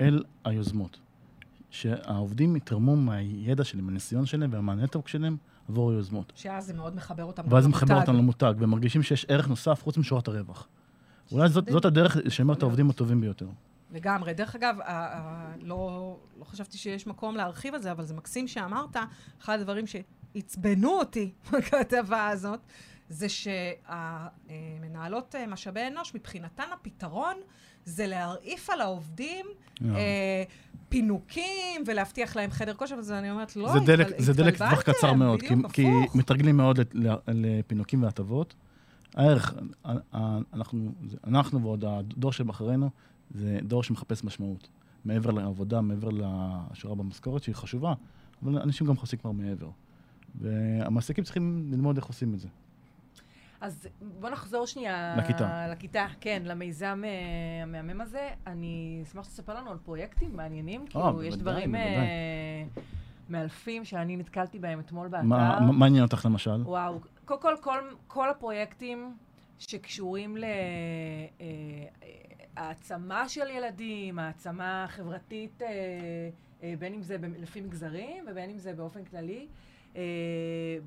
[0.00, 1.00] אל היוזמות.
[1.72, 5.36] שהעובדים יתרמו מהידע שלהם, מהניסיון שלהם ומהנטוורק שלהם
[5.68, 6.32] עבור היוזמות.
[6.36, 7.42] שאז זה מאוד מחבר אותם.
[7.48, 7.84] ואז זה למותג.
[7.84, 10.68] מחבר אותם למותג, והם מרגישים שיש ערך נוסף חוץ משורת הרווח.
[11.32, 13.46] אולי זאת, זאת הדרך לשמר את העובדים הטובים ביותר.
[13.90, 14.34] לגמרי.
[14.34, 14.84] דרך אגב, ה-
[15.18, 18.96] ה- לא, לא חשבתי שיש מקום להרחיב על זה, אבל זה מקסים שאמרת,
[19.42, 22.60] אחד הדברים שעצבנו אותי בכתבה הזאת,
[23.08, 23.26] זה
[24.48, 27.36] שהמנהלות משאבי אנוש, מבחינתן הפתרון
[27.84, 29.46] זה להרעיף על העובדים
[29.84, 30.42] אה,
[30.88, 34.68] פינוקים ולהבטיח להם חדר כושר, וזה אני אומרת, לא, זה דלק, התבל- זה דלק טווח
[34.72, 35.86] התבלבלתם, קצר מאוד, כי, כי.
[36.14, 36.78] מתרגלים מאוד
[37.28, 38.54] לפינוקים והטבות.
[39.14, 40.92] הערך, ה- ה- אנחנו,
[41.26, 42.90] אנחנו ועוד הדור שבאחרינו,
[43.30, 44.68] זה דור שמחפש משמעות.
[45.04, 47.94] מעבר לעבודה, מעבר לשורה במשכורת, שהיא חשובה,
[48.42, 49.68] אבל אנשים גם מחפשים כבר מעבר.
[50.40, 52.48] והמעסיקים צריכים ללמוד איך עושים את זה.
[53.62, 55.14] אז בוא נחזור שנייה...
[55.18, 55.66] לכיתה.
[55.68, 58.28] לכיתה, כן, למיזם אה, המהמם הזה.
[58.46, 60.80] אני אשמח שתספר לנו על פרויקטים מעניינים.
[60.80, 62.64] אה, כאילו, יש דברים אה.
[63.28, 65.24] מאלפים שאני נתקלתי בהם אתמול באתר.
[65.24, 66.62] מה מה מעניין אותך למשל?
[66.64, 69.16] וואו, קודם כל, כל, כל הפרויקטים
[69.58, 70.36] שקשורים
[72.56, 75.62] להעצמה של ילדים, העצמה חברתית,
[76.78, 79.46] בין אם זה לפי מגזרים ובין אם זה באופן כללי.
[79.96, 80.02] אה,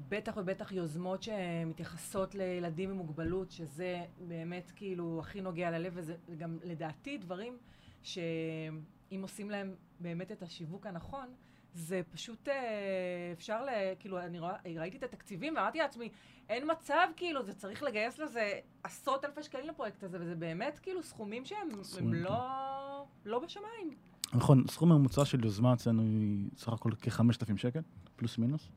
[0.09, 6.57] בטח ובטח יוזמות שמתייחסות לילדים עם מוגבלות, שזה באמת כאילו הכי נוגע ללב, וזה גם
[6.63, 7.57] לדעתי דברים
[8.03, 11.27] שאם עושים להם באמת את השיווק הנכון,
[11.73, 12.53] זה פשוט, אה,
[13.33, 13.69] אפשר ל...
[13.99, 16.09] כאילו, אני רואה, ראיתי את התקציבים ואמרתי לעצמי,
[16.49, 21.03] אין מצב, כאילו, זה צריך לגייס לזה עשרות אלפי שקלים לפרויקט הזה, וזה באמת כאילו
[21.03, 22.13] סכומים שהם הם סכומים.
[22.13, 23.95] לא, לא בשמיים.
[24.33, 27.79] נכון, סכום הממוצע של יוזמה אצלנו היא סך הכל כ-5,000 שקל,
[28.15, 28.69] פלוס מינוס.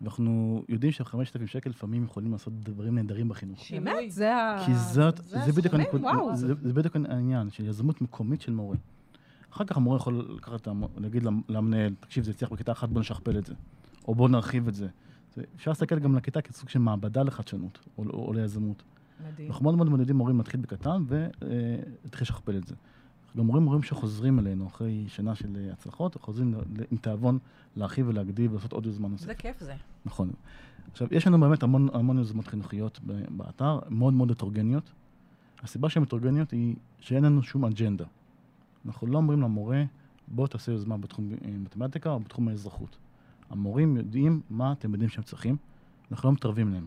[0.00, 3.60] ואנחנו יודעים ש-5,000 שקל לפעמים יכולים לעשות דברים נהדרים בחינוך.
[3.72, 3.94] באמת?
[4.08, 4.62] זה ה...
[4.66, 5.74] כי זאת, זה זה בדיוק?
[5.74, 6.10] הנקודה.
[6.34, 8.76] זה, זה בדיוק העניין של יזמות מקומית של מורה.
[9.52, 13.38] אחר כך המורה יכול לקחת, להגיד למ- למנהל, תקשיב, זה הצליח בכיתה אחת, בוא נשכפל
[13.38, 13.54] את זה.
[14.08, 14.88] או בוא נרחיב את זה.
[15.34, 18.82] זה אפשר להסתכל גם על הכיתה כסוג של מעבדה לחדשנות, או, או, או ליזמות.
[19.32, 19.48] מדהים.
[19.48, 22.74] אנחנו מאוד מאוד מעודדים מורים להתחיל בקטן ולהתחיל לשכפל את זה.
[23.36, 26.54] גם מורים מורים שחוזרים אלינו אחרי שנה של אה, הצלחות, חוזרים
[26.90, 27.38] עם תיאבון
[27.76, 29.26] להרחיב ולהגדיל ולעשות עוד יוזמה נוספת.
[29.26, 29.74] זה כיף זה.
[30.04, 30.30] נכון.
[30.92, 34.92] עכשיו, יש לנו באמת המון, המון יוזמות חינוכיות באתר, מאוד מאוד הטרוגניות.
[35.62, 38.04] הסיבה שהן הטרוגניות היא שאין לנו שום אג'נדה.
[38.86, 39.84] אנחנו לא אומרים למורה,
[40.28, 42.96] בוא תעשה יוזמה בתחום אה, מתמטיקה או בתחום האזרחות.
[43.50, 45.56] המורים יודעים מה התלמידים שהם צריכים,
[46.10, 46.86] אנחנו לא מתערבים להם.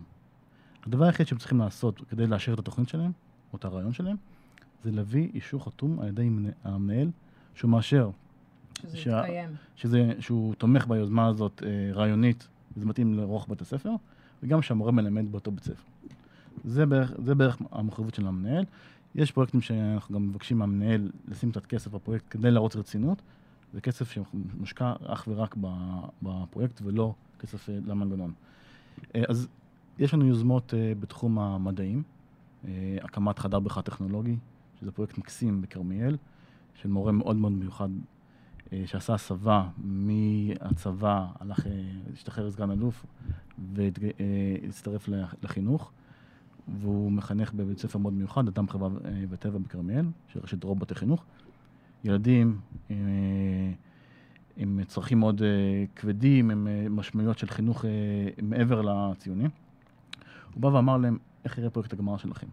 [0.84, 3.12] הדבר היחיד שהם צריכים לעשות כדי לאשר את התוכנית שלהם,
[3.54, 4.16] או את הרעיון שלהם,
[4.84, 7.10] זה להביא אישור חתום על ידי מנה- המנהל,
[7.56, 8.10] שהוא מאשר
[8.82, 9.50] שזה שה- יתקיים.
[9.76, 13.92] שזה, שהוא תומך ביוזמה הזאת אה, רעיונית, וזה מתאים לרוח בית הספר,
[14.44, 15.84] וגם שהמורה מלמד באותו בית ספר.
[16.66, 18.66] זה בערך, זה בערך המחויבות של המנהל.
[19.16, 23.22] יש פרויקטים שאנחנו גם מבקשים מהמנהל לשים קצת כסף בפרויקט כדי להראות רצינות.
[23.74, 25.56] זה כסף שמושקע אך ורק
[26.24, 28.34] בפרויקט ולא כסף אה, למנגנון.
[29.16, 29.48] אה, אז
[30.00, 32.04] יש לנו יוזמות אה, בתחום המדעים,
[33.02, 34.36] הקמת חדר בריכה טכנולוגי,
[34.82, 36.18] שזה פרויקט מקסים בכרמיאל,
[36.74, 37.90] של מורה מאוד מאוד מיוחד
[38.74, 41.72] אה, שעשה הסבה מהצבא, הלך, אה,
[42.14, 43.06] השתחרר לסגן אלוף
[43.74, 45.10] והצטרף
[45.44, 45.92] לחינוך,
[46.82, 51.24] והוא מחנך בבית ספר מאוד מיוחד, אדם חברה אה, וטבע בכרמיאל, של רשת בתי חינוך.
[52.04, 52.60] ילדים
[52.92, 52.96] אה,
[54.60, 57.90] עם צרכים מאוד אה, כבדים, עם אה, משמעויות של חינוך אה,
[58.42, 59.50] מעבר לציונים.
[60.54, 62.48] הוא בא ואמר להם, איך יראה פרויקט הגמרא שלכם?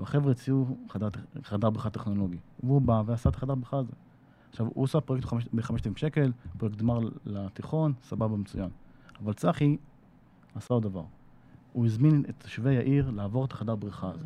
[0.00, 1.08] והחבר'ה הציעו חדר,
[1.42, 2.38] חדר בריכה טכנולוגי.
[2.62, 3.92] והוא בא ועשה את החדר בריכה הזה.
[4.50, 8.68] עכשיו, הוא עושה פרויקט חמש- ב-5,000 שקל, פרויקט גמר לתיכון, סבבה, מצוין.
[9.24, 9.76] אבל צחי
[10.54, 11.04] עשה עוד דבר.
[11.72, 14.24] הוא הזמין את תושבי העיר לעבור את החדר בריכה הזה.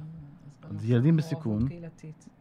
[0.62, 1.68] אז ילדים בסיכון.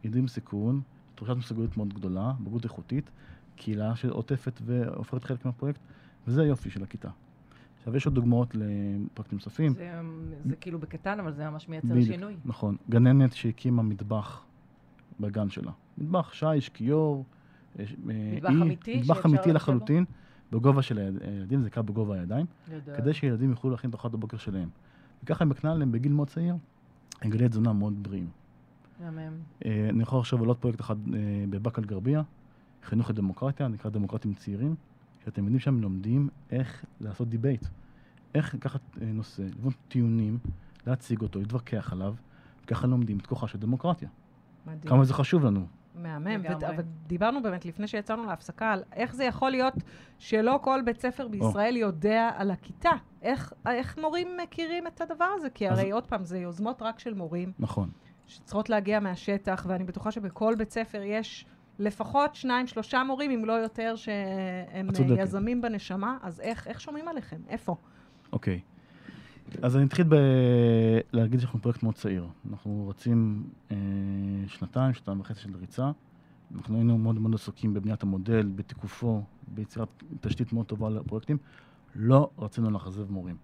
[0.04, 0.80] ילדים בסיכון,
[1.14, 3.10] תחושת מסוגלות מאוד גדולה, בגרות איכותית,
[3.56, 5.80] קהילה שעוטפת והופכת חלק מהפרויקט,
[6.26, 7.08] וזה היופי של הכיתה.
[7.84, 9.74] עכשיו, יש עוד דוגמאות לפרויקטים נוספים.
[9.74, 10.00] זה,
[10.44, 12.36] זה כאילו בקטן, אבל זה ממש מייצר בדיוק, שינוי.
[12.44, 12.76] נכון.
[12.90, 14.44] גננת שהקימה מטבח
[15.20, 15.72] בגן שלה.
[15.98, 17.24] מטבח שיש, כיור.
[17.78, 19.52] אה, מטבח אי- אמיתי מטבח אמיתי לשבת בו?
[19.56, 20.04] לחלוטין,
[20.52, 22.96] בגובה של הילדים, זה נקרא בגובה הידיים, גדול.
[22.96, 24.68] כדי שילדים יוכלו להכין את ארוחת הבוקר שלהם.
[25.24, 26.54] וככה היא מקנה להם בגיל מאוד צעיר,
[27.22, 28.28] הרגלי תזונה מאוד בריאים.
[29.64, 31.18] אה, אני יכול לחשוב על עוד פרויקט אחד אה,
[31.50, 32.22] בבאקה אל-גרבייה,
[32.84, 34.74] חינוך לדמוקרטיה, נקרא דמוקרטים צעירים,
[35.24, 37.66] שהתלמידים שם לומדים איך לעשות debate,
[38.34, 40.38] איך לקחת אה, נושא, לבנות טיעונים,
[40.86, 42.14] להציג אותו, להתווכח עליו,
[42.64, 44.08] וככה לומדים את כוחה של דמוקרטיה.
[44.66, 44.80] מדהים.
[44.90, 45.66] כמה זה חשוב לנו.
[45.94, 46.42] מהמם.
[46.42, 49.74] ו- אבל דיברנו באמת לפני שיצאנו להפסקה על איך זה יכול להיות
[50.18, 52.90] שלא כל בית ספר בישראל יודע על הכיתה.
[53.22, 55.50] איך, איך מורים מכירים את הדבר הזה?
[55.50, 57.90] כי אז- הרי עוד פעם, זה יוזמות רק של מורים, נכון.
[58.26, 61.46] שצריכות להגיע מהשטח, ואני בטוחה שבכל בית ספר יש
[61.78, 64.88] לפחות שניים, שלושה מורים, אם לא יותר, שהם.
[65.18, 67.40] יזמים בנשמה, אז איך, איך שומעים עליכם?
[67.48, 67.76] איפה?
[68.32, 68.60] אוקיי.
[69.62, 70.14] אז אני אתחיל ב...
[71.12, 72.26] להגיד שאנחנו פרויקט מאוד צעיר.
[72.50, 73.76] אנחנו רצים אה,
[74.46, 75.90] שנתיים, שנתיים וחצי של ריצה.
[76.54, 79.88] אנחנו היינו מאוד מאוד עסוקים בבניית המודל, בתיקופו, ביצירת
[80.20, 81.36] תשתית מאוד טובה לפרויקטים.
[81.94, 83.36] לא רצינו לאכזב מורים.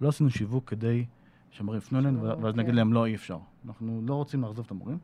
[0.00, 1.04] לא עשינו שיווק כדי
[1.50, 2.60] שהמורים יפנו אלינו, ואז כן.
[2.60, 3.38] נגיד להם לא, אי אפשר.
[3.66, 4.98] אנחנו לא רוצים לאכזב את המורים.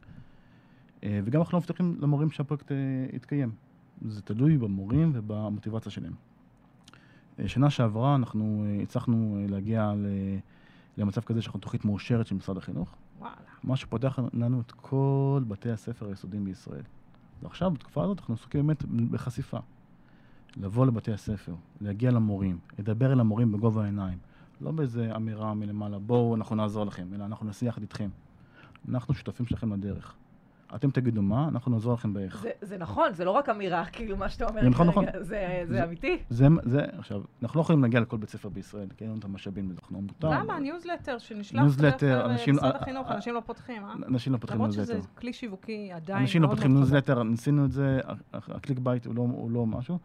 [1.04, 2.76] אה, וגם אנחנו לא מבטיחים למורים שהפרויקט אה,
[3.12, 3.50] יתקיים.
[4.08, 6.12] זה תלוי במורים ובמוטיבציה שלהם.
[7.38, 9.92] אה, שנה שעברה אנחנו הצלחנו להגיע
[10.96, 13.34] למצב כזה שאנחנו תוכנית מאושרת של משרד החינוך, וואלה.
[13.64, 16.82] מה שפותח לנו את כל בתי הספר היסודיים בישראל.
[17.42, 19.58] ועכשיו, בתקופה הזאת, אנחנו עסוקים באמת בחשיפה.
[20.56, 24.18] לבוא לבתי הספר, להגיע למורים, לדבר אל המורים בגובה העיניים,
[24.60, 28.08] לא באיזה אמירה מלמעלה, בואו אנחנו נעזור לכם, אלא אנחנו נעשה יחד איתכם.
[28.88, 30.14] אנחנו שותפים שלכם לדרך.
[30.74, 32.42] אתם תגידו מה, אנחנו נעזור לכם באיך.
[32.42, 35.04] זה, זה נכון, זה לא רק אמירה, כאילו, מה שאתה אומר זה נכון, נכון.
[35.12, 36.18] זה, זה זה- אמיתי.
[36.30, 39.24] זה, זה, עכשיו, אנחנו לא יכולים להגיע לכל בית ספר בישראל, כי אין לנו את
[39.24, 40.30] המשאבים לזה, אנחנו עמותה.
[40.40, 40.58] למה?
[40.58, 43.92] ניוזלטר שנשלח ניוזלטר, דרך, אנשים- משרד אה, החינוך, אנשים לא פותחים, אה?
[44.08, 45.20] אנשים לא פותחים למרות שזה ניוזלטר.
[45.20, 46.74] כלי שיווקי עדיין אנשים לא פותחים.
[46.74, 48.00] ניוזלטר, ניסינו את זה,
[48.32, 49.98] ה click bait הוא לא- הוא לא משהו.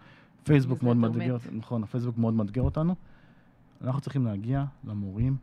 [0.43, 1.57] פייסבוק מאוד ניוזלטר מאתגר.
[1.57, 2.95] נכון, הפייסבוק מאוד מאתגר אותנו.
[3.83, 5.35] אנחנו צריכים להגיע למורים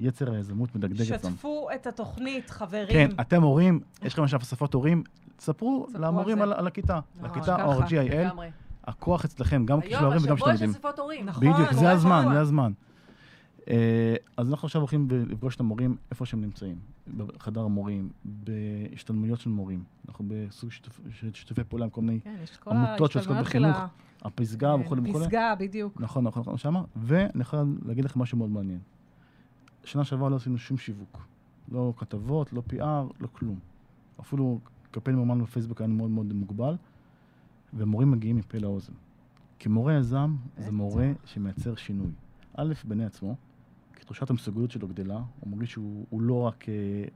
[0.00, 1.30] שיצר היזמות מדגדג אצלם.
[1.30, 2.88] שתפו את התוכנית, חברים.
[2.88, 5.02] כן, אתם הורים, יש לכם עכשיו אספות הורים,
[5.38, 8.40] ספרו למורים על על, הכיתה, לכיתה או ככה, GIL.
[8.84, 10.76] הכוח אצלכם, גם של היום, ההורים וגם של השבוע יש.
[10.76, 11.26] אספות הורים.
[11.26, 11.52] נכון.
[11.52, 12.34] בדיוק, כל זה הזמן, שבוע.
[12.34, 12.72] זה הזמן.
[13.70, 16.76] אה, אז אנחנו עכשיו הולכים לפגוש את המורים איפה שהם נמצאים,
[17.16, 19.84] בחדר המורים, בהשתלמויות של מורים.
[20.08, 20.70] אנחנו בסוג
[21.10, 22.34] של שיתופי פעולה עם כל מיני כן,
[22.66, 23.76] עמותות שעוסקות בחינוך,
[24.22, 25.24] הפסגה כן, וכולי וכולי.
[25.24, 26.00] פסגה, בדיוק.
[26.00, 26.82] נכון, נכון, נכון, שמה.
[26.96, 28.78] ואני יכול להגיד לכם משהו מאוד מעניין.
[29.84, 31.18] שנה שעברה לא עשינו שום שיווק.
[31.68, 33.58] לא כתבות, לא PR, לא כלום.
[34.20, 34.58] אפילו
[34.90, 36.76] קמפיין ממומן בפייסבוק היה מאוד מאוד מוגבל,
[37.74, 38.92] ומורים מגיעים מפה לאוזן.
[39.58, 40.70] כי מורה יזם זה.
[40.70, 42.10] מורה שמייצר שינוי.
[42.56, 43.36] א', בעיני עצמו,
[43.94, 46.74] כי תחושת המסוגלות שלו גדלה, הוא מרגיש שהוא הוא לא רק אה,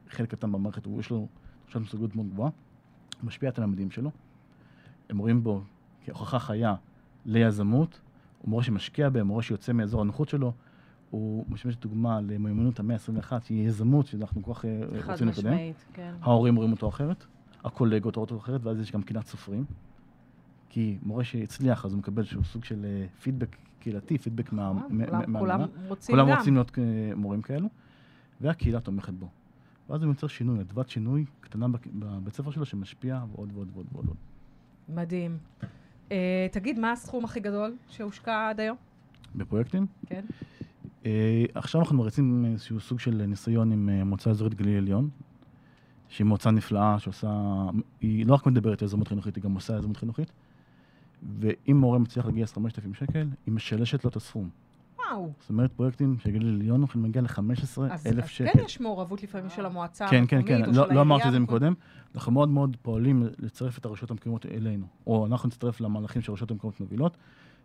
[0.08, 1.28] חלק קטן במערכת, הוא, יש לו
[1.62, 2.50] תחושת מסוגלות מאוד גבוהה,
[3.20, 4.10] הוא משפיע על התלמידים שלו.
[5.08, 5.62] הם רואים בו
[6.04, 6.74] כהוכחה חיה
[7.24, 8.00] ליזמות,
[8.38, 10.52] הוא מורה שמשקיע בהם, מורה שיוצא מאזור הנוחות שלו,
[11.10, 15.50] הוא משמש דוגמה למיומנות המאה ה-21, שהיא יזמות שאנחנו כל כך אה, חד רוצים לקדם.
[15.52, 16.12] משמעית, כן.
[16.22, 17.24] ההורים רואים אותו אחרת,
[17.64, 19.64] הקולגות רואים אותו אחרת, ואז יש גם קנאת סופרים.
[20.68, 24.96] כי מורה שהצליח, אז הוא מקבל איזשהו סוג של אה, פידבק קהילתי, פידבק מה- נכון,
[24.98, 25.60] מה- כולם- כולם.
[25.88, 26.36] רוצים כולם גם.
[26.38, 26.84] רוצים להיות אה,
[27.16, 27.68] מורים כאלו,
[28.40, 29.28] והקהילה תומכת בו.
[29.90, 34.06] ואז הוא יוצר שינוי, אדוות שינוי קטנה בבית ספר שלו שמשפיע ועוד ועוד ועוד ועוד.
[34.88, 35.38] מדהים.
[36.12, 38.76] אה, תגיד, מה הסכום הכי גדול שהושקע עד היום?
[39.36, 39.86] בפרויקטים.
[40.06, 40.24] כן.
[41.08, 45.08] אה, עכשיו אנחנו מריצים איזשהו סוג של ניסיון עם אה, מועצה אזורית גליל עליון,
[46.08, 47.30] שהיא מועצה נפלאה שעושה,
[48.00, 50.32] היא לא רק מדברת יזמות חינוכית, היא גם עושה יזמות חינוכית.
[51.40, 54.48] ואם מורה מצליח לגייס 5,000 שקל, היא משלשת לו את הסכום.
[54.98, 55.32] וואו.
[55.40, 58.50] זאת אומרת, פרויקטים של גליל עליון יכולים להגיע אז ל-15,000 אז שקל.
[58.52, 61.22] כן יש מעורבות לפעמים של המועצה כן, המקומית כן, כן, או של לא, לא אמרתי
[61.22, 61.42] את זה העירייה.
[61.42, 61.74] מקודם.
[62.14, 66.80] אנחנו מאוד מאוד פועלים לצרף את הרשויות המקומיות אלינו, או אנחנו נצטרף למהלכים שהרשויות המקומיות
[66.80, 67.16] מובילות.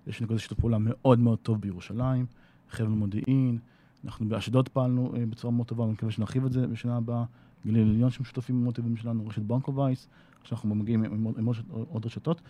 [0.08, 2.26] יש לנו כזה שיתוף פעולה מאוד מאוד טוב בירושלים,
[2.74, 3.60] חבל מודיעין,
[4.06, 7.24] אנחנו באשדוד פעלנו אה, בצורה מאוד טובה, ואני מקווה שנרחיב את זה בשנה הבאה.
[7.66, 10.08] גליל עליון שהם שותפים מאוד טובים שלנו, רשת בנקו וייס,
[10.42, 11.58] עכשיו אנחנו מגיעים עם, עם, עם עוד,
[11.90, 12.42] עוד רשתות,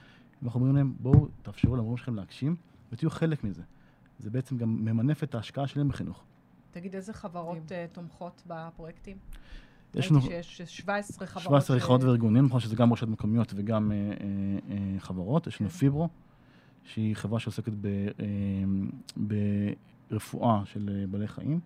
[0.41, 2.55] ואנחנו אומרים להם, בואו תאפשרו למורים שלכם להגשים,
[2.91, 3.61] ותהיו חלק מזה.
[4.19, 6.23] זה בעצם גם ממנף את ההשקעה שלהם בחינוך.
[6.71, 9.17] תגיד, איזה חברות אה, תומכות בפרויקטים?
[9.95, 11.43] יש לנו ראיתי שיש 17 חברות.
[11.43, 15.47] 17 ש- חברות וארגונים, נכון שזה גם רשויות מקומיות וגם אה, אה, חברות.
[15.47, 15.75] יש לנו כן.
[15.75, 16.09] פיברו,
[16.83, 19.33] שהיא חברה שעוסקת ב, אה,
[20.13, 21.59] ברפואה של אה, בעלי חיים.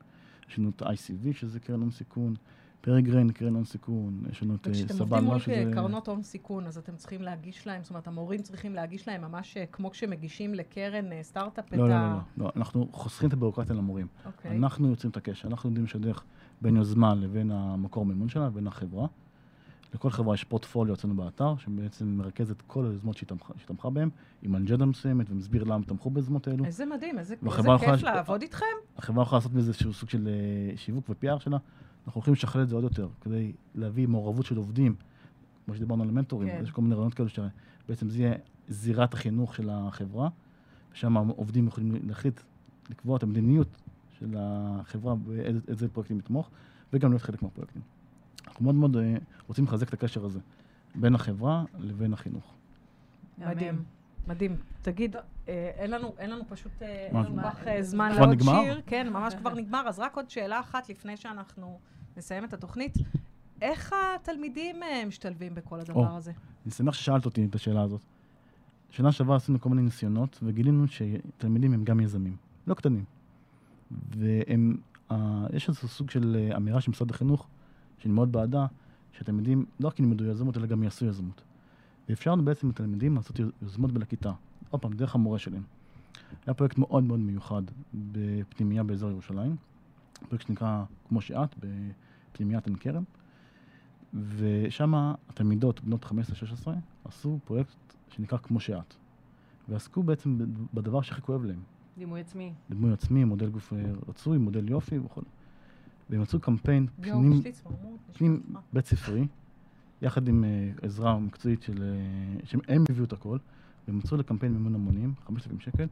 [0.50, 2.36] יש לנו את ה-ICV, שזה קרן הון סיכון,
[2.82, 5.72] פריגריין, קרן הון סיכון, יש לנו את אה, וכשאתם סבן עובדים מול שזה...
[5.74, 9.58] קרנות הון סיכון, אז אתם צריכים להגיש להם, זאת אומרת, המורים צריכים להגיש להם ממש
[9.58, 11.98] אה, כמו כשמגישים לקרן אה, סטארט-אפ את לא, לא, ה...
[11.98, 14.08] לא, לא, לא, אנחנו חוסכים את הביורוקרטיה למורים.
[14.26, 14.58] אוקיי.
[14.58, 16.24] אנחנו יוצרים את הקשר, אנחנו יודעים לשדך
[16.62, 19.08] בין יוזמה לבין המקור מימון שלה, לבין החברה.
[19.94, 23.28] לכל חברה יש פורטפוליו אצלנו באתר, שבעצם מרכז את כל היוזמות שהיא
[23.68, 24.10] תמכה- בהן,
[24.42, 26.66] עם אג'נדה מסוימת, ומסביר למה תמכו ביוזמות האלו.
[26.66, 27.36] איזה מדהים, איזה
[27.80, 28.66] איזה כיף ש- לעבוד איתכם.
[28.98, 31.58] החברה יכולה לעשות מזה איזשהו סוג של אה, שיווק ו-PR שלה.
[32.08, 34.96] אנחנו הולכים לשכלל את זה עוד יותר, כדי להביא מעורבות של עובדים,
[35.66, 36.60] כמו שדיברנו על המנטורים, כן.
[36.64, 38.34] יש כל מיני רעיונות כאלו שבעצם זה יהיה
[38.68, 40.30] זירת החינוך של החברה,
[40.94, 42.40] ושם העובדים יכולים להחליט,
[42.90, 43.68] לקבוע את המדיניות
[44.20, 46.50] של החברה באיזה פרויקטים לתמוך,
[46.94, 47.82] וגם להיות חלק מהפרויקטים.
[48.58, 49.16] אנחנו מאוד מאוד אה,
[49.48, 50.40] רוצים לחזק את הקשר הזה
[50.96, 52.54] בין החברה לבין החינוך.
[53.38, 53.84] מדהים.
[54.28, 54.56] מדהים.
[54.82, 58.36] תגיד, אה, אין לנו, אין לנו פשוט, אה, אין לנו מה, כך זמן כבר לעוד
[58.36, 58.64] נגמר?
[58.64, 58.82] שיר.
[58.86, 59.88] כן, ממש כבר נגמר.
[59.88, 61.80] אז רק עוד שאלה אחת לפני שאנחנו
[62.18, 62.94] נסיים את התוכנית.
[63.62, 64.76] איך התלמידים
[65.08, 66.18] משתלבים בכל הדבר או.
[66.18, 66.32] הזה?
[66.66, 68.02] אני שמח ששאלת אותי את השאלה הזאת.
[68.90, 72.36] שנה שעברה עשינו כל מיני ניסיונות, וגילינו שתלמידים הם גם יזמים,
[72.68, 73.04] לא קטנים.
[73.92, 74.78] והם,
[75.12, 77.48] אה, יש איזה סוג של אמירה של משרד החינוך,
[77.98, 78.66] שאני מאוד בעדה,
[79.14, 81.42] שתלמידים לא רק ילמדו יזמות, אלא גם יעשו יזמות.
[82.10, 84.32] ואפשרנו בעצם לתלמידים לעשות יוזמות בין הכיתה.
[84.70, 85.64] עוד פעם, דרך המורה שלהם.
[86.46, 87.62] היה פרויקט מאוד מאוד מיוחד
[87.94, 89.56] בפנימייה באזור ירושלים,
[90.30, 93.04] פרויקט שנקרא כמו שאת, בפנימיית עין כרם.
[94.14, 94.94] ושם
[95.30, 96.08] התלמידות, בנות 15-16,
[97.06, 97.78] עשו פרויקט
[98.10, 98.94] שנקרא כמו שאת.
[99.70, 100.38] ועסקו בעצם
[100.74, 101.60] בדבר שהכי כואב להם.
[101.98, 102.54] דימוי עצמי.
[102.70, 105.22] דימוי עצמי, מודל גוף אה, רצוי, מודל יופי וכו'.
[106.10, 107.42] והם מצאו קמפיין פנים.
[108.14, 108.42] פנים.
[108.74, 109.28] בית ספרי,
[110.02, 111.84] יחד עם אה, עזרה מקצועית של...
[111.84, 113.38] אה, שהם הביאו את הכל,
[113.88, 115.88] והם מצאו לקמפיין מימון המונים, 5,000 שקל,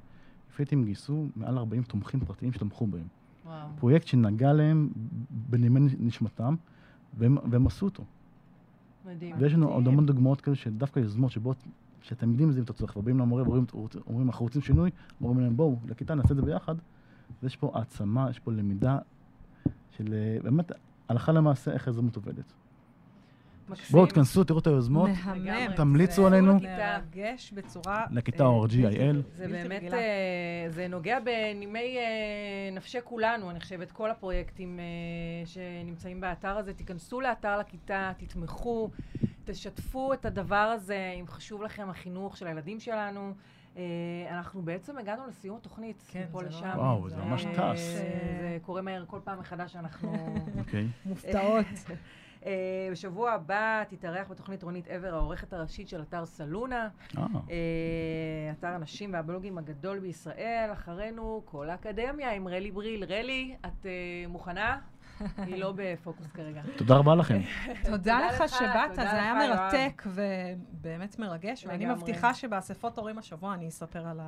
[0.52, 3.08] לפי דעתי הם גייסו מעל 40 תומכים פרטיים שתמכו בהם.
[3.46, 3.68] וואו.
[3.76, 4.90] פרויקט שנגע להם
[5.30, 6.56] בנימי נשמתם,
[7.18, 8.04] והם, והם עשו אותו.
[9.06, 9.36] מדהים.
[9.40, 9.76] ויש לנו מדהים.
[9.76, 11.58] עוד המון דוגמאות כאלה של דווקא יוזמות שבאות,
[12.02, 13.66] שהתלמידים מזינים את הצורך, ובאים למורה ואומרים,
[14.08, 14.92] אומרים, אנחנו רוצים שינוי,
[15.22, 16.76] אומרים להם, בואו, לכיתה נעשה את זה ביחד.
[17.44, 18.98] ויש פה העצמה, יש פה למידה
[19.98, 20.72] של אה, באמת
[21.10, 22.54] הלכה למעשה איך היזמות עובדת.
[23.70, 23.92] מקסים.
[23.92, 25.76] בואו, תכנסו, תראו את היוזמות, מהמם.
[25.76, 26.60] תמליצו זה עלינו.
[26.60, 28.06] מרגש בצורה...
[28.12, 29.36] לכיתה אה, או GIL.
[29.36, 29.94] זה באמת.
[29.94, 36.74] אה, זה נוגע בנימי אה, נפשי כולנו, אני חושבת, כל הפרויקטים אה, שנמצאים באתר הזה.
[36.74, 38.90] תיכנסו לאתר לכיתה, תתמכו,
[39.46, 43.34] תשתפו את הדבר הזה, אם חשוב לכם החינוך של הילדים שלנו.
[43.78, 43.82] אה,
[44.38, 46.72] אנחנו בעצם הגענו לסיום התוכנית, כן, מפה לא- לשם.
[46.76, 47.82] וואו, זה זה ממש אה, טס.
[47.82, 50.14] זה קורה מהר כל פעם מחדש שאנחנו...
[50.60, 50.88] אוקיי.
[51.06, 51.66] מופתעות.
[52.46, 56.90] אה, בשבוע הבא תתארח בתוכנית רונית עבר, העורכת הראשית של אתר סלונה.
[58.52, 60.70] אתר הנשים והבלוגים הגדול בישראל.
[60.74, 63.04] אחרינו כל האקדמיה עם רלי בריל.
[63.04, 63.86] רלי, את
[64.28, 64.80] מוכנה?
[65.38, 66.62] היא לא בפוקוס כרגע.
[66.78, 67.42] תודה רבה לכם.
[67.86, 69.34] תודה לך שבאת, זה היה.
[69.34, 71.86] מרתק ובאמת מרגש, ואני.
[71.86, 74.20] מבטיחה שבאספות הורים השבוע אני אספר על.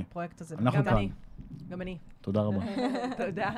[0.00, 0.56] הפרויקט הזה.
[0.58, 1.06] אנחנו כאן.
[1.68, 1.98] גם אני.
[2.20, 2.60] תודה רבה.
[3.26, 3.50] תודה.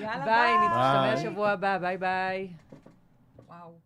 [0.00, 1.16] יאללה, ביי, ביי.
[1.16, 1.78] שבוע הבא.
[1.78, 2.52] ביי ביי.
[3.48, 3.83] וואו.